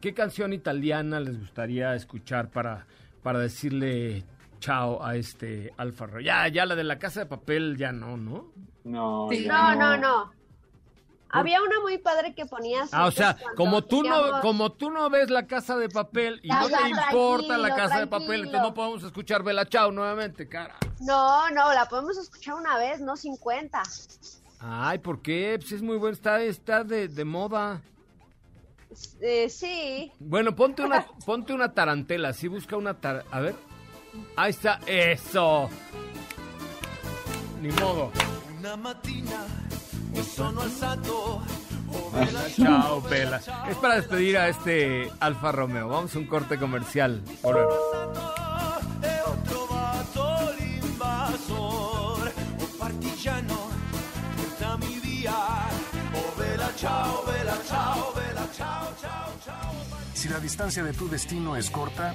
¿Qué 0.00 0.14
canción 0.14 0.54
italiana 0.54 1.20
les 1.20 1.38
gustaría 1.38 1.94
escuchar 1.94 2.48
para, 2.48 2.86
para 3.22 3.38
decirle 3.38 4.24
chao 4.60 5.02
a 5.04 5.16
este 5.16 5.72
Alfa 5.76 6.06
Romeo. 6.06 6.20
Ya, 6.20 6.48
ya 6.48 6.66
la 6.66 6.74
de 6.74 6.84
la 6.84 6.98
casa 6.98 7.20
de 7.20 7.26
papel 7.26 7.76
ya 7.76 7.92
no, 7.92 8.16
¿no? 8.16 8.52
No, 8.84 9.30
no, 9.30 9.74
no, 9.74 9.96
no. 9.96 10.32
Había 11.30 11.60
una 11.62 11.80
muy 11.80 11.98
padre 11.98 12.32
que 12.32 12.46
ponía 12.46 12.84
Ah, 12.92 13.06
o 13.06 13.10
sea, 13.10 13.36
como 13.56 13.82
tú 13.82 14.04
no 14.04 14.40
como 14.40 14.70
tú 14.70 14.90
no 14.90 15.10
ves 15.10 15.30
la 15.30 15.48
casa 15.48 15.76
de 15.76 15.88
papel 15.88 16.38
y 16.44 16.48
no 16.48 16.68
te 16.68 16.88
importa 16.88 17.58
la 17.58 17.74
casa 17.74 17.98
de 17.98 18.06
papel, 18.06 18.44
entonces 18.44 18.62
no 18.62 18.72
podemos 18.72 19.02
escuchar 19.02 19.42
Bella 19.42 19.66
Chao 19.66 19.90
nuevamente, 19.90 20.48
cara. 20.48 20.76
No, 21.00 21.50
no, 21.50 21.72
la 21.74 21.86
podemos 21.86 22.16
escuchar 22.16 22.54
una 22.54 22.78
vez, 22.78 23.00
no 23.00 23.16
50. 23.16 23.82
Ay, 24.60 24.98
¿por 24.98 25.22
qué? 25.22 25.56
Pues 25.58 25.72
es 25.72 25.82
muy 25.82 25.96
bueno, 25.96 26.14
está, 26.14 26.40
está 26.40 26.84
de, 26.84 27.08
de 27.08 27.24
moda. 27.24 27.82
Eh, 29.20 29.48
sí. 29.50 30.12
Bueno, 30.20 30.54
ponte 30.54 30.82
una, 30.82 31.04
ponte 31.26 31.52
una 31.52 31.72
tarantela, 31.72 32.32
sí, 32.32 32.46
busca 32.46 32.76
una 32.76 32.94
tar... 32.94 33.24
A 33.32 33.40
ver. 33.40 33.56
Ahí 34.36 34.50
está, 34.50 34.80
eso. 34.86 35.68
Ni 37.60 37.68
modo. 37.72 38.12
Una 38.58 38.76
matina, 38.76 39.46
alzato. 40.60 41.42
Chao, 42.56 43.02
Pela. 43.02 43.40
Es 43.68 43.76
para 43.76 43.96
despedir 43.96 44.38
a 44.38 44.48
este 44.48 45.10
Alfa 45.20 45.52
Romeo. 45.52 45.88
Vamos 45.88 46.14
a 46.14 46.18
un 46.18 46.26
corte 46.26 46.58
comercial. 46.58 47.22
Si 60.14 60.28
la 60.28 60.38
distancia 60.40 60.82
de 60.82 60.92
tu 60.92 61.08
destino 61.08 61.56
es 61.56 61.70
corta, 61.70 62.14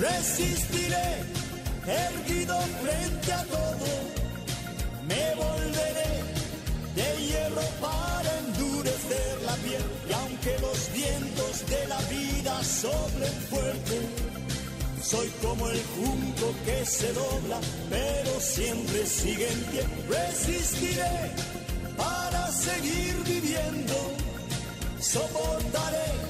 Resistiré 0.00 1.08
erguido 1.86 2.58
frente 2.82 3.32
a 3.32 3.44
todo. 3.44 3.88
Me 5.06 5.34
volveré 5.34 6.12
de 6.94 7.26
hierro 7.26 7.66
para 7.80 8.30
endurecer 8.38 9.42
la 9.46 9.54
piel 9.56 9.84
y 10.08 10.12
aunque 10.12 10.58
los 10.60 10.92
vientos 10.92 11.66
de 11.68 11.86
la 11.88 12.00
vida 12.02 12.64
soplen 12.64 13.32
fuerte 13.50 14.30
soy 15.10 15.28
como 15.42 15.68
el 15.68 15.82
junco 15.96 16.54
que 16.64 16.86
se 16.86 17.12
dobla, 17.12 17.58
pero 17.88 18.38
siempre 18.38 19.04
sigue 19.04 19.50
en 19.50 19.60
pie. 19.64 19.84
Resistiré 20.08 21.32
para 21.96 22.46
seguir 22.52 23.16
viviendo. 23.26 23.94
Soportaré 25.00 26.29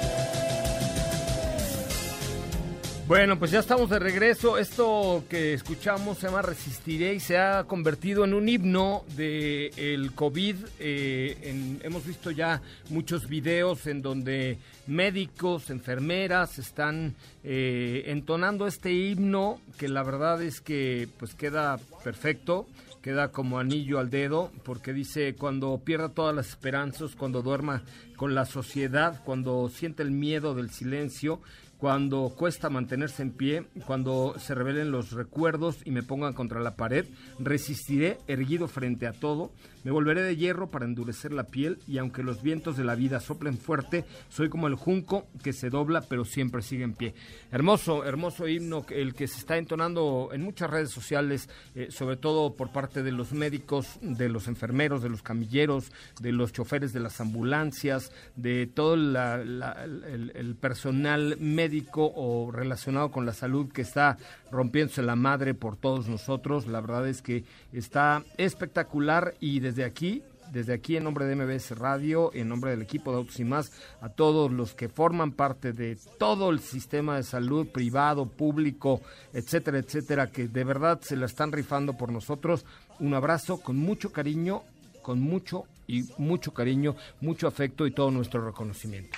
Bueno, 3.11 3.37
pues 3.37 3.51
ya 3.51 3.59
estamos 3.59 3.89
de 3.89 3.99
regreso. 3.99 4.57
Esto 4.57 5.25
que 5.29 5.53
escuchamos 5.53 6.19
se 6.19 6.27
llama 6.27 6.43
Resistiré 6.43 7.13
y 7.13 7.19
se 7.19 7.37
ha 7.37 7.65
convertido 7.65 8.23
en 8.23 8.33
un 8.33 8.47
himno 8.47 9.03
del 9.17 9.73
el 9.75 10.13
COVID. 10.13 10.55
Eh, 10.79 11.79
hemos 11.83 12.05
visto 12.05 12.31
ya 12.31 12.61
muchos 12.89 13.27
videos 13.27 13.85
en 13.87 14.01
donde 14.01 14.59
médicos, 14.87 15.71
enfermeras 15.71 16.57
están 16.57 17.13
eh, 17.43 18.03
entonando 18.05 18.65
este 18.65 18.93
himno 18.93 19.59
que 19.77 19.89
la 19.89 20.03
verdad 20.03 20.41
es 20.41 20.61
que 20.61 21.09
pues 21.19 21.35
queda 21.35 21.79
perfecto 22.05 22.65
queda 23.01 23.31
como 23.31 23.59
anillo 23.59 23.99
al 23.99 24.09
dedo, 24.09 24.51
porque 24.63 24.93
dice, 24.93 25.33
cuando 25.33 25.79
pierda 25.83 26.09
todas 26.09 26.35
las 26.35 26.49
esperanzas, 26.49 27.15
cuando 27.15 27.41
duerma 27.41 27.81
con 28.15 28.35
la 28.35 28.45
sociedad, 28.45 29.21
cuando 29.25 29.69
siente 29.69 30.03
el 30.03 30.11
miedo 30.11 30.53
del 30.53 30.69
silencio, 30.69 31.41
cuando 31.81 32.31
cuesta 32.37 32.69
mantenerse 32.69 33.23
en 33.23 33.31
pie, 33.31 33.65
cuando 33.87 34.35
se 34.37 34.53
revelen 34.53 34.91
los 34.91 35.13
recuerdos 35.13 35.77
y 35.83 35.89
me 35.89 36.03
pongan 36.03 36.33
contra 36.33 36.59
la 36.59 36.75
pared, 36.75 37.07
resistiré 37.39 38.19
erguido 38.27 38.67
frente 38.67 39.07
a 39.07 39.13
todo, 39.13 39.51
me 39.83 39.91
volveré 39.91 40.21
de 40.21 40.35
hierro 40.35 40.69
para 40.69 40.85
endurecer 40.85 41.33
la 41.33 41.45
piel 41.45 41.79
y 41.87 41.97
aunque 41.97 42.23
los 42.23 42.41
vientos 42.41 42.77
de 42.77 42.83
la 42.83 42.95
vida 42.95 43.19
soplen 43.19 43.57
fuerte, 43.57 44.05
soy 44.29 44.49
como 44.49 44.67
el 44.67 44.75
junco 44.75 45.27
que 45.43 45.53
se 45.53 45.69
dobla 45.69 46.01
pero 46.01 46.25
siempre 46.25 46.61
sigue 46.61 46.83
en 46.83 46.93
pie. 46.93 47.13
Hermoso, 47.51 48.05
hermoso 48.05 48.47
himno, 48.47 48.85
el 48.89 49.13
que 49.13 49.27
se 49.27 49.39
está 49.39 49.57
entonando 49.57 50.29
en 50.33 50.41
muchas 50.41 50.69
redes 50.69 50.91
sociales, 50.91 51.49
eh, 51.75 51.87
sobre 51.89 52.17
todo 52.17 52.55
por 52.55 52.71
parte 52.71 53.03
de 53.03 53.11
los 53.11 53.33
médicos, 53.33 53.99
de 54.01 54.29
los 54.29 54.47
enfermeros, 54.47 55.01
de 55.01 55.09
los 55.09 55.21
camilleros, 55.21 55.91
de 56.19 56.31
los 56.31 56.53
choferes 56.53 56.93
de 56.93 56.99
las 56.99 57.19
ambulancias, 57.21 58.11
de 58.35 58.67
todo 58.67 58.93
el 58.95 60.55
personal 60.59 61.37
médico 61.39 62.11
o 62.15 62.51
relacionado 62.51 63.11
con 63.11 63.25
la 63.25 63.33
salud 63.33 63.71
que 63.71 63.81
está 63.81 64.17
rompiéndose 64.51 65.01
la 65.01 65.15
madre 65.15 65.53
por 65.53 65.77
todos 65.77 66.07
nosotros. 66.07 66.67
La 66.67 66.81
verdad 66.81 67.07
es 67.07 67.21
que 67.21 67.43
está 67.71 68.23
espectacular 68.37 69.35
y 69.39 69.59
desde 69.59 69.83
aquí 69.83 70.23
desde 70.51 70.73
aquí 70.73 70.97
en 70.97 71.05
nombre 71.05 71.25
de 71.25 71.35
MBS 71.35 71.77
Radio, 71.77 72.31
en 72.33 72.49
nombre 72.49 72.71
del 72.71 72.81
equipo 72.81 73.11
de 73.11 73.17
Autos 73.17 73.39
y 73.39 73.45
más, 73.45 73.71
a 74.01 74.09
todos 74.09 74.51
los 74.51 74.73
que 74.73 74.89
forman 74.89 75.31
parte 75.31 75.71
de 75.71 75.97
todo 76.19 76.49
el 76.49 76.59
sistema 76.59 77.15
de 77.15 77.23
salud 77.23 77.67
privado, 77.67 78.25
público, 78.27 79.01
etcétera, 79.33 79.79
etcétera, 79.79 80.27
que 80.27 80.47
de 80.47 80.63
verdad 80.63 80.99
se 81.01 81.15
la 81.15 81.25
están 81.25 81.51
rifando 81.51 81.97
por 81.97 82.11
nosotros. 82.11 82.65
Un 82.99 83.13
abrazo 83.13 83.61
con 83.61 83.77
mucho 83.77 84.11
cariño, 84.11 84.63
con 85.01 85.21
mucho 85.21 85.63
y 85.87 86.03
mucho 86.17 86.53
cariño, 86.53 86.95
mucho 87.21 87.47
afecto 87.47 87.87
y 87.87 87.91
todo 87.91 88.11
nuestro 88.11 88.45
reconocimiento. 88.45 89.17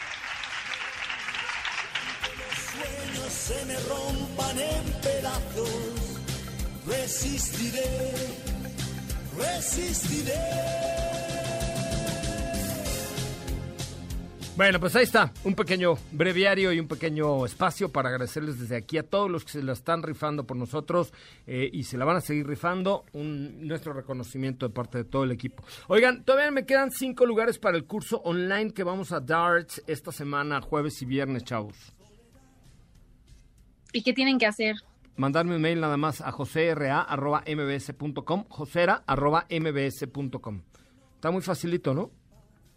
Resistiré, 7.14 8.11
resistiré. 9.38 10.34
Bueno, 14.55 14.80
pues 14.80 14.95
ahí 14.95 15.03
está, 15.03 15.32
un 15.43 15.53
pequeño 15.53 15.95
breviario 16.11 16.74
y 16.74 16.80
un 16.80 16.88
pequeño 16.88 17.45
espacio 17.45 17.91
para 17.91 18.09
agradecerles 18.09 18.59
desde 18.59 18.78
aquí 18.78 18.97
a 18.97 19.03
todos 19.03 19.30
los 19.30 19.45
que 19.45 19.51
se 19.51 19.64
la 19.64 19.74
están 19.74 20.01
rifando 20.01 20.45
por 20.45 20.57
nosotros 20.57 21.14
eh, 21.45 21.70
y 21.72 21.84
se 21.84 21.97
la 21.97 22.05
van 22.05 22.18
a 22.18 22.22
seguir 22.22 22.47
rifando, 22.47 23.05
un, 23.14 23.68
nuestro 23.68 23.93
reconocimiento 23.93 24.68
de 24.68 24.74
parte 24.74 24.99
de 24.99 25.03
todo 25.03 25.24
el 25.24 25.32
equipo. 25.32 25.64
Oigan, 25.88 26.24
todavía 26.24 26.49
me 26.49 26.66
quedan 26.66 26.89
cinco 26.89 27.28
lugares 27.28 27.59
para 27.59 27.78
el 27.78 27.86
curso 27.86 28.22
online 28.24 28.74
que 28.74 28.84
vamos 28.84 29.11
a 29.11 29.20
Darts 29.20 29.84
esta 29.86 30.11
semana, 30.11 30.61
jueves 30.61 30.99
y 31.03 31.05
viernes, 31.05 31.43
chavos. 31.43 31.93
¿Y 33.91 34.01
qué 34.01 34.14
tienen 34.14 34.39
que 34.39 34.47
hacer? 34.47 34.76
Mandarme 35.16 35.55
un 35.55 35.61
mail 35.61 35.80
nada 35.80 35.95
más 35.97 36.22
a 36.22 36.32
josera.mbs.com, 36.32 38.45
josera.mbs.com. 38.49 40.61
Está 41.16 41.32
muy 41.32 41.41
facilito, 41.41 41.93
¿no? 41.93 42.11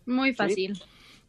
Muy 0.05 0.35
fácil. 0.35 0.79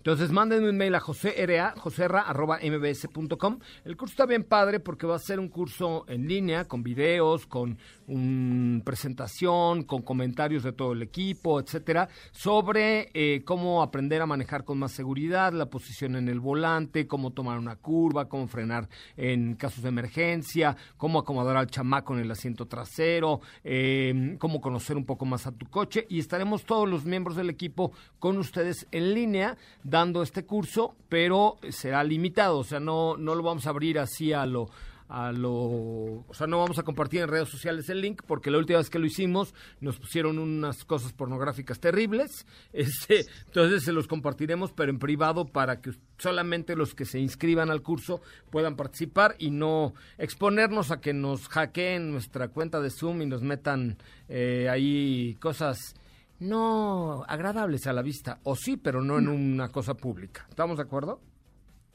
Entonces 0.07 0.31
mándenme 0.31 0.69
un 0.69 0.77
mail 0.77 0.95
a 0.95 1.01
joserra, 1.01 1.73
mbs.com. 1.75 3.59
El 3.83 3.97
curso 3.97 4.13
está 4.13 4.25
bien 4.25 4.45
padre 4.45 4.79
porque 4.79 5.05
va 5.05 5.17
a 5.17 5.19
ser 5.19 5.37
un 5.37 5.49
curso 5.49 6.05
en 6.07 6.29
línea, 6.29 6.63
con 6.63 6.81
videos, 6.81 7.45
con 7.45 7.77
una 8.07 8.81
presentación, 8.85 9.83
con 9.83 10.03
comentarios 10.03 10.63
de 10.63 10.71
todo 10.71 10.93
el 10.93 11.01
equipo, 11.01 11.59
etcétera, 11.59 12.07
sobre 12.31 13.09
eh, 13.13 13.43
cómo 13.43 13.83
aprender 13.83 14.21
a 14.21 14.25
manejar 14.25 14.63
con 14.63 14.79
más 14.79 14.93
seguridad, 14.93 15.51
la 15.51 15.65
posición 15.65 16.15
en 16.15 16.29
el 16.29 16.39
volante, 16.39 17.05
cómo 17.05 17.31
tomar 17.31 17.59
una 17.59 17.75
curva, 17.75 18.29
cómo 18.29 18.47
frenar 18.47 18.87
en 19.17 19.55
casos 19.55 19.83
de 19.83 19.89
emergencia, 19.89 20.77
cómo 20.95 21.19
acomodar 21.19 21.57
al 21.57 21.67
chamaco 21.67 22.13
en 22.13 22.21
el 22.21 22.31
asiento 22.31 22.65
trasero, 22.65 23.41
eh, 23.65 24.37
cómo 24.39 24.61
conocer 24.61 24.95
un 24.95 25.05
poco 25.05 25.25
más 25.25 25.47
a 25.47 25.51
tu 25.51 25.65
coche 25.65 26.05
y 26.07 26.19
estaremos 26.19 26.63
todos 26.63 26.87
los 26.87 27.03
miembros 27.03 27.35
del 27.35 27.49
equipo 27.49 27.91
con 28.19 28.37
ustedes 28.37 28.87
en 28.91 29.13
línea 29.13 29.57
dando 29.83 29.96
este 30.23 30.45
curso, 30.45 30.95
pero 31.09 31.57
será 31.69 32.03
limitado, 32.03 32.59
o 32.59 32.63
sea, 32.63 32.79
no, 32.79 33.17
no 33.17 33.35
lo 33.35 33.43
vamos 33.43 33.65
a 33.65 33.71
abrir 33.71 33.99
así 33.99 34.33
a 34.33 34.45
lo 34.45 34.69
a 35.09 35.31
lo, 35.31 35.53
o 35.53 36.33
sea, 36.33 36.47
no 36.47 36.59
vamos 36.59 36.79
a 36.79 36.83
compartir 36.83 37.21
en 37.21 37.29
redes 37.29 37.47
sociales 37.47 37.87
el 37.89 38.01
link 38.01 38.23
porque 38.27 38.51
la 38.51 38.57
última 38.57 38.79
vez 38.79 38.89
que 38.89 38.99
lo 38.99 39.05
hicimos 39.05 39.53
nos 39.79 39.97
pusieron 39.99 40.37
unas 40.37 40.83
cosas 40.83 41.13
pornográficas 41.13 41.79
terribles, 41.79 42.45
este, 42.73 43.25
entonces 43.45 43.83
se 43.83 43.93
los 43.93 44.07
compartiremos 44.07 44.73
pero 44.73 44.91
en 44.91 44.99
privado 44.99 45.45
para 45.45 45.79
que 45.81 45.91
solamente 46.17 46.75
los 46.75 46.93
que 46.93 47.05
se 47.05 47.19
inscriban 47.19 47.71
al 47.71 47.81
curso 47.81 48.21
puedan 48.49 48.75
participar 48.75 49.35
y 49.39 49.49
no 49.49 49.93
exponernos 50.17 50.91
a 50.91 50.99
que 50.99 51.13
nos 51.13 51.47
hackeen 51.47 52.11
nuestra 52.11 52.49
cuenta 52.49 52.81
de 52.81 52.89
Zoom 52.89 53.21
y 53.21 53.27
nos 53.27 53.41
metan 53.41 53.97
eh, 54.27 54.67
ahí 54.69 55.37
cosas 55.39 55.95
no 56.39 57.23
agradables 57.27 57.87
a 57.87 57.93
la 57.93 58.01
vista, 58.01 58.39
o 58.43 58.55
sí, 58.55 58.77
pero 58.77 59.01
no 59.01 59.17
en 59.17 59.27
una 59.27 59.69
cosa 59.69 59.95
pública. 59.95 60.45
¿Estamos 60.49 60.77
de 60.77 60.83
acuerdo? 60.83 61.19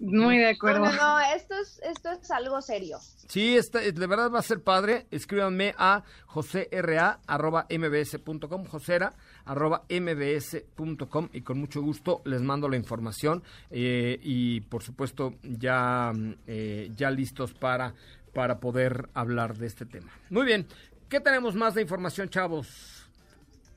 Muy 0.03 0.39
de 0.39 0.51
acuerdo. 0.51 0.81
No, 0.81 0.93
no, 0.93 1.21
esto 1.35 1.55
es, 1.55 1.81
esto 1.85 2.11
es 2.11 2.31
algo 2.33 2.61
serio. 2.61 2.99
Sí, 3.29 3.57
de 3.71 4.07
verdad 4.09 4.33
va 4.33 4.41
a 4.41 4.43
ser 4.43 4.61
padre. 4.61 5.07
Escríbanme 5.13 5.77
a 5.79 6.03
josera.mbs.com, 6.27 8.67
josera.mbs.com 8.67 11.29
y 11.33 11.43
con 11.43 11.61
mucho 11.61 11.81
gusto 11.83 12.21
les 12.25 12.43
mando 12.43 12.69
la 12.69 12.77
información 12.77 13.45
eh, 13.71 14.19
y 14.21 14.63
por 14.63 14.83
supuesto 14.83 15.35
ya, 15.43 16.11
eh, 16.49 16.91
ya 16.97 17.13
listos 17.13 17.55
para, 17.55 17.95
para 18.35 18.59
poder 18.59 19.09
hablar 19.15 19.57
de 19.57 19.69
este 19.69 19.87
tema. 19.87 20.11
Muy 20.31 20.47
bien, 20.47 20.67
¿qué 21.09 21.21
tenemos 21.21 21.55
más 21.55 21.75
de 21.75 21.83
información, 21.83 22.29
chavos? 22.29 23.02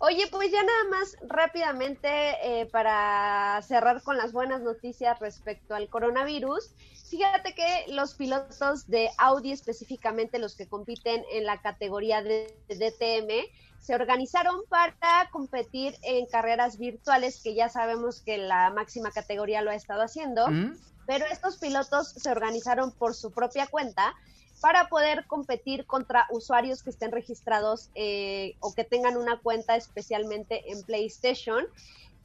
Oye, 0.08 0.28
pues 0.30 0.51
ya 0.51 0.62
nada 0.62 0.84
más 0.91 1.18
rápidamente 1.28 2.08
eh, 2.43 2.68
para 2.68 3.60
cerrar 3.64 4.03
con 4.03 4.18
las 4.18 4.34
buenas 4.34 4.62
noticias 4.62 5.18
respecto 5.20 5.74
al 5.74 5.89
coronavirus. 5.89 6.70
Fíjate 7.10 7.56
que 7.56 7.86
los 7.88 8.14
pilotos 8.14 8.86
de 8.86 9.10
Audi, 9.18 9.51
específicamente 9.51 10.38
los 10.38 10.56
que 10.56 10.68
compiten 10.68 11.24
en 11.32 11.45
la 11.45 11.60
categoría 11.60 12.22
de 12.22 12.56
DTM, 12.68 13.51
se 13.80 13.95
organizaron 13.95 14.62
para 14.70 15.28
competir 15.32 15.95
en 16.03 16.28
carreras 16.28 16.78
virtuales, 16.78 17.41
que 17.41 17.56
ya 17.56 17.70
sabemos 17.70 18.22
que 18.22 18.38
la 18.38 18.70
máxima 18.70 19.10
categoría 19.10 19.64
lo 19.64 19.72
ha 19.72 19.76
estado 19.76 20.03
haciendo. 20.03 20.47
Mm. 20.47 20.78
Pero 21.08 21.26
estos 21.32 21.58
pilotos 21.58 22.10
se 22.10 22.30
organizaron 22.30 22.91
por 22.91 23.16
su 23.16 23.32
propia 23.32 23.66
cuenta 23.66 24.14
para 24.62 24.88
poder 24.88 25.26
competir 25.28 25.86
contra 25.86 26.28
usuarios 26.32 26.82
que 26.84 26.89
estén 26.89 27.12
registrados 27.12 27.89
eh, 27.95 28.56
o 28.60 28.74
que 28.74 28.84
tengan 28.84 29.18
una 29.18 29.39
cuenta 29.39 29.76
especialmente 29.76 30.72
en 30.72 30.84
PlayStation. 30.84 31.66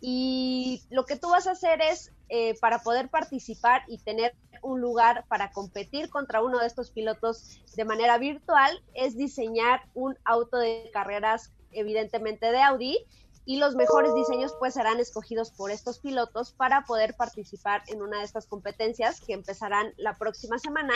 Y 0.00 0.82
lo 0.90 1.04
que 1.04 1.16
tú 1.16 1.28
vas 1.28 1.46
a 1.46 1.52
hacer 1.52 1.82
es, 1.82 2.12
eh, 2.28 2.58
para 2.60 2.82
poder 2.82 3.08
participar 3.10 3.82
y 3.86 3.98
tener 3.98 4.34
un 4.62 4.80
lugar 4.80 5.24
para 5.28 5.50
competir 5.52 6.08
contra 6.08 6.42
uno 6.42 6.58
de 6.58 6.66
estos 6.66 6.90
pilotos 6.90 7.60
de 7.76 7.84
manera 7.84 8.16
virtual, 8.18 8.82
es 8.94 9.16
diseñar 9.16 9.82
un 9.94 10.16
auto 10.24 10.58
de 10.58 10.90
carreras, 10.92 11.52
evidentemente 11.72 12.50
de 12.50 12.62
Audi, 12.62 12.98
y 13.44 13.58
los 13.58 13.74
mejores 13.74 14.14
diseños 14.14 14.54
pues 14.58 14.74
serán 14.74 15.00
escogidos 15.00 15.50
por 15.50 15.70
estos 15.70 15.98
pilotos 15.98 16.52
para 16.52 16.84
poder 16.84 17.14
participar 17.14 17.82
en 17.88 18.02
una 18.02 18.18
de 18.18 18.24
estas 18.24 18.46
competencias 18.46 19.20
que 19.20 19.32
empezarán 19.32 19.92
la 19.96 20.16
próxima 20.16 20.58
semana 20.58 20.94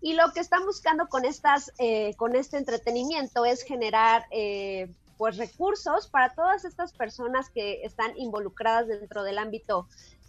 y 0.00 0.14
lo 0.14 0.30
que 0.32 0.40
están 0.40 0.64
buscando 0.64 1.08
con, 1.08 1.24
estas, 1.24 1.72
eh, 1.78 2.14
con 2.16 2.36
este 2.36 2.58
entretenimiento 2.58 3.44
es 3.44 3.62
generar 3.62 4.26
eh, 4.30 4.90
pues 5.18 5.36
recursos 5.36 6.08
para 6.08 6.34
todas 6.34 6.64
estas 6.64 6.92
personas 6.92 7.50
que 7.50 7.82
están 7.84 8.16
involucradas 8.18 8.88
dentro 8.88 9.22
del 9.22 9.38
ámbito 9.38 9.88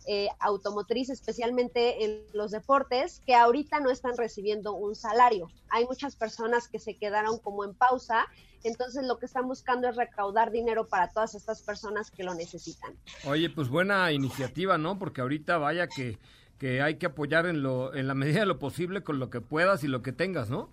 eh, 0.09 0.29
automotriz, 0.39 1.09
especialmente 1.09 2.05
en 2.05 2.21
los 2.31 2.51
deportes, 2.51 3.21
que 3.25 3.35
ahorita 3.35 3.81
no 3.81 3.89
están 3.89 4.15
recibiendo 4.15 4.73
un 4.73 4.95
salario. 4.95 5.49
Hay 5.69 5.83
muchas 5.85 6.15
personas 6.15 6.69
que 6.69 6.79
se 6.79 6.95
quedaron 6.95 7.39
como 7.39 7.65
en 7.65 7.73
pausa, 7.73 8.25
entonces 8.63 9.05
lo 9.05 9.19
que 9.19 9.25
están 9.25 9.49
buscando 9.49 9.89
es 9.89 9.97
recaudar 9.97 10.51
dinero 10.51 10.87
para 10.87 11.09
todas 11.09 11.35
estas 11.35 11.61
personas 11.61 12.09
que 12.09 12.23
lo 12.23 12.35
necesitan. 12.35 12.95
Oye, 13.25 13.49
pues 13.49 13.67
buena 13.67 14.09
iniciativa, 14.13 14.77
¿no? 14.77 14.97
Porque 14.97 15.19
ahorita 15.19 15.57
vaya 15.57 15.87
que 15.87 16.17
que 16.57 16.81
hay 16.81 16.95
que 16.95 17.07
apoyar 17.07 17.45
en, 17.45 17.61
lo, 17.61 17.93
en 17.93 18.07
la 18.07 18.13
medida 18.13 18.41
de 18.41 18.45
lo 18.45 18.59
posible 18.59 19.03
con 19.03 19.19
lo 19.19 19.29
que 19.29 19.41
puedas 19.41 19.83
y 19.83 19.87
lo 19.87 20.01
que 20.01 20.11
tengas, 20.11 20.49
¿no? 20.49 20.69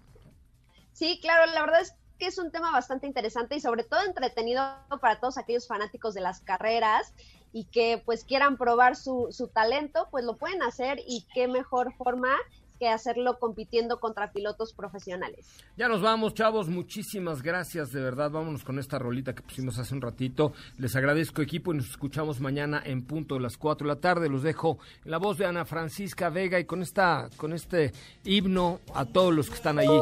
Sí, 0.92 1.18
claro, 1.20 1.50
la 1.52 1.60
verdad 1.62 1.80
es 1.80 1.94
que 2.18 2.26
es 2.26 2.38
un 2.38 2.50
tema 2.50 2.70
bastante 2.70 3.06
interesante 3.06 3.56
y 3.56 3.60
sobre 3.60 3.84
todo 3.84 4.00
entretenido 4.06 4.62
para 5.00 5.18
todos 5.18 5.36
aquellos 5.36 5.66
fanáticos 5.66 6.14
de 6.14 6.20
las 6.20 6.40
carreras 6.40 7.12
y 7.52 7.64
que 7.64 8.02
pues 8.04 8.24
quieran 8.24 8.56
probar 8.56 8.96
su, 8.96 9.28
su 9.30 9.48
talento, 9.48 10.08
pues 10.10 10.24
lo 10.24 10.36
pueden 10.36 10.62
hacer 10.62 10.98
y 11.06 11.26
qué 11.34 11.48
mejor 11.48 11.94
forma 11.94 12.36
que 12.84 12.90
hacerlo 12.90 13.38
compitiendo 13.38 13.98
contra 13.98 14.30
pilotos 14.30 14.74
profesionales. 14.74 15.46
Ya 15.78 15.88
nos 15.88 16.02
vamos, 16.02 16.34
chavos. 16.34 16.68
Muchísimas 16.68 17.40
gracias, 17.40 17.92
de 17.92 18.02
verdad. 18.02 18.30
Vámonos 18.30 18.62
con 18.62 18.78
esta 18.78 18.98
rolita 18.98 19.34
que 19.34 19.40
pusimos 19.40 19.78
hace 19.78 19.94
un 19.94 20.02
ratito. 20.02 20.52
Les 20.76 20.94
agradezco, 20.94 21.40
equipo, 21.40 21.72
y 21.72 21.78
nos 21.78 21.88
escuchamos 21.88 22.40
mañana 22.40 22.82
en 22.84 23.06
punto 23.06 23.36
de 23.36 23.40
las 23.40 23.56
4 23.56 23.88
de 23.88 23.94
la 23.94 24.00
tarde. 24.02 24.28
Los 24.28 24.42
dejo 24.42 24.78
en 25.02 25.12
la 25.12 25.16
voz 25.16 25.38
de 25.38 25.46
Ana 25.46 25.64
Francisca 25.64 26.28
Vega 26.28 26.60
y 26.60 26.66
con, 26.66 26.82
esta, 26.82 27.30
con 27.38 27.54
este 27.54 27.92
himno 28.22 28.80
a 28.92 29.06
todos 29.06 29.32
los 29.32 29.48
que 29.48 29.54
están 29.54 29.78
ahí 29.78 30.00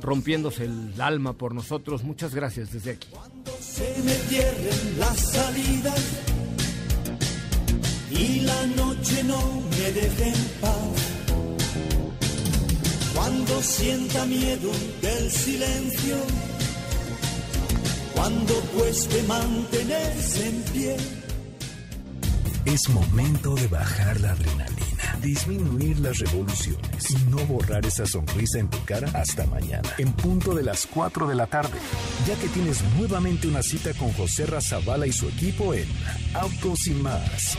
rompiéndose 0.00 0.64
el 0.64 1.00
alma 1.00 1.34
por 1.34 1.54
nosotros. 1.54 2.02
Muchas 2.02 2.34
gracias 2.34 2.72
desde 2.72 2.90
aquí. 2.90 3.06
Cuando 3.12 3.52
se 3.52 3.94
me 4.02 4.98
las 4.98 5.30
salidas 5.30 6.22
y 8.10 8.40
la 8.40 8.66
noche 8.66 9.22
no 9.22 9.62
me 9.70 9.92
dejen 9.92 10.34
paz 10.60 10.99
cuando 13.20 13.62
sienta 13.62 14.24
miedo 14.24 14.70
del 15.02 15.30
silencio, 15.30 16.16
cuando 18.14 18.54
cueste 18.74 19.22
mantenerse 19.24 20.48
en 20.48 20.62
pie. 20.72 20.96
Es 22.64 22.88
momento 22.88 23.54
de 23.56 23.68
bajar 23.68 24.18
la 24.22 24.30
adrenalina, 24.30 25.18
disminuir 25.20 26.00
las 26.00 26.18
revoluciones 26.18 27.10
y 27.10 27.30
no 27.30 27.44
borrar 27.44 27.84
esa 27.84 28.06
sonrisa 28.06 28.58
en 28.58 28.70
tu 28.70 28.82
cara 28.86 29.10
hasta 29.12 29.44
mañana, 29.46 29.90
en 29.98 30.14
punto 30.14 30.54
de 30.54 30.62
las 30.62 30.86
4 30.86 31.28
de 31.28 31.34
la 31.34 31.46
tarde, 31.46 31.78
ya 32.26 32.36
que 32.36 32.48
tienes 32.48 32.82
nuevamente 32.96 33.48
una 33.48 33.62
cita 33.62 33.92
con 33.92 34.14
José 34.14 34.46
Razabala 34.46 35.06
y 35.06 35.12
su 35.12 35.28
equipo 35.28 35.74
en 35.74 35.86
Autos 36.32 36.86
y 36.86 36.92
más. 36.92 37.58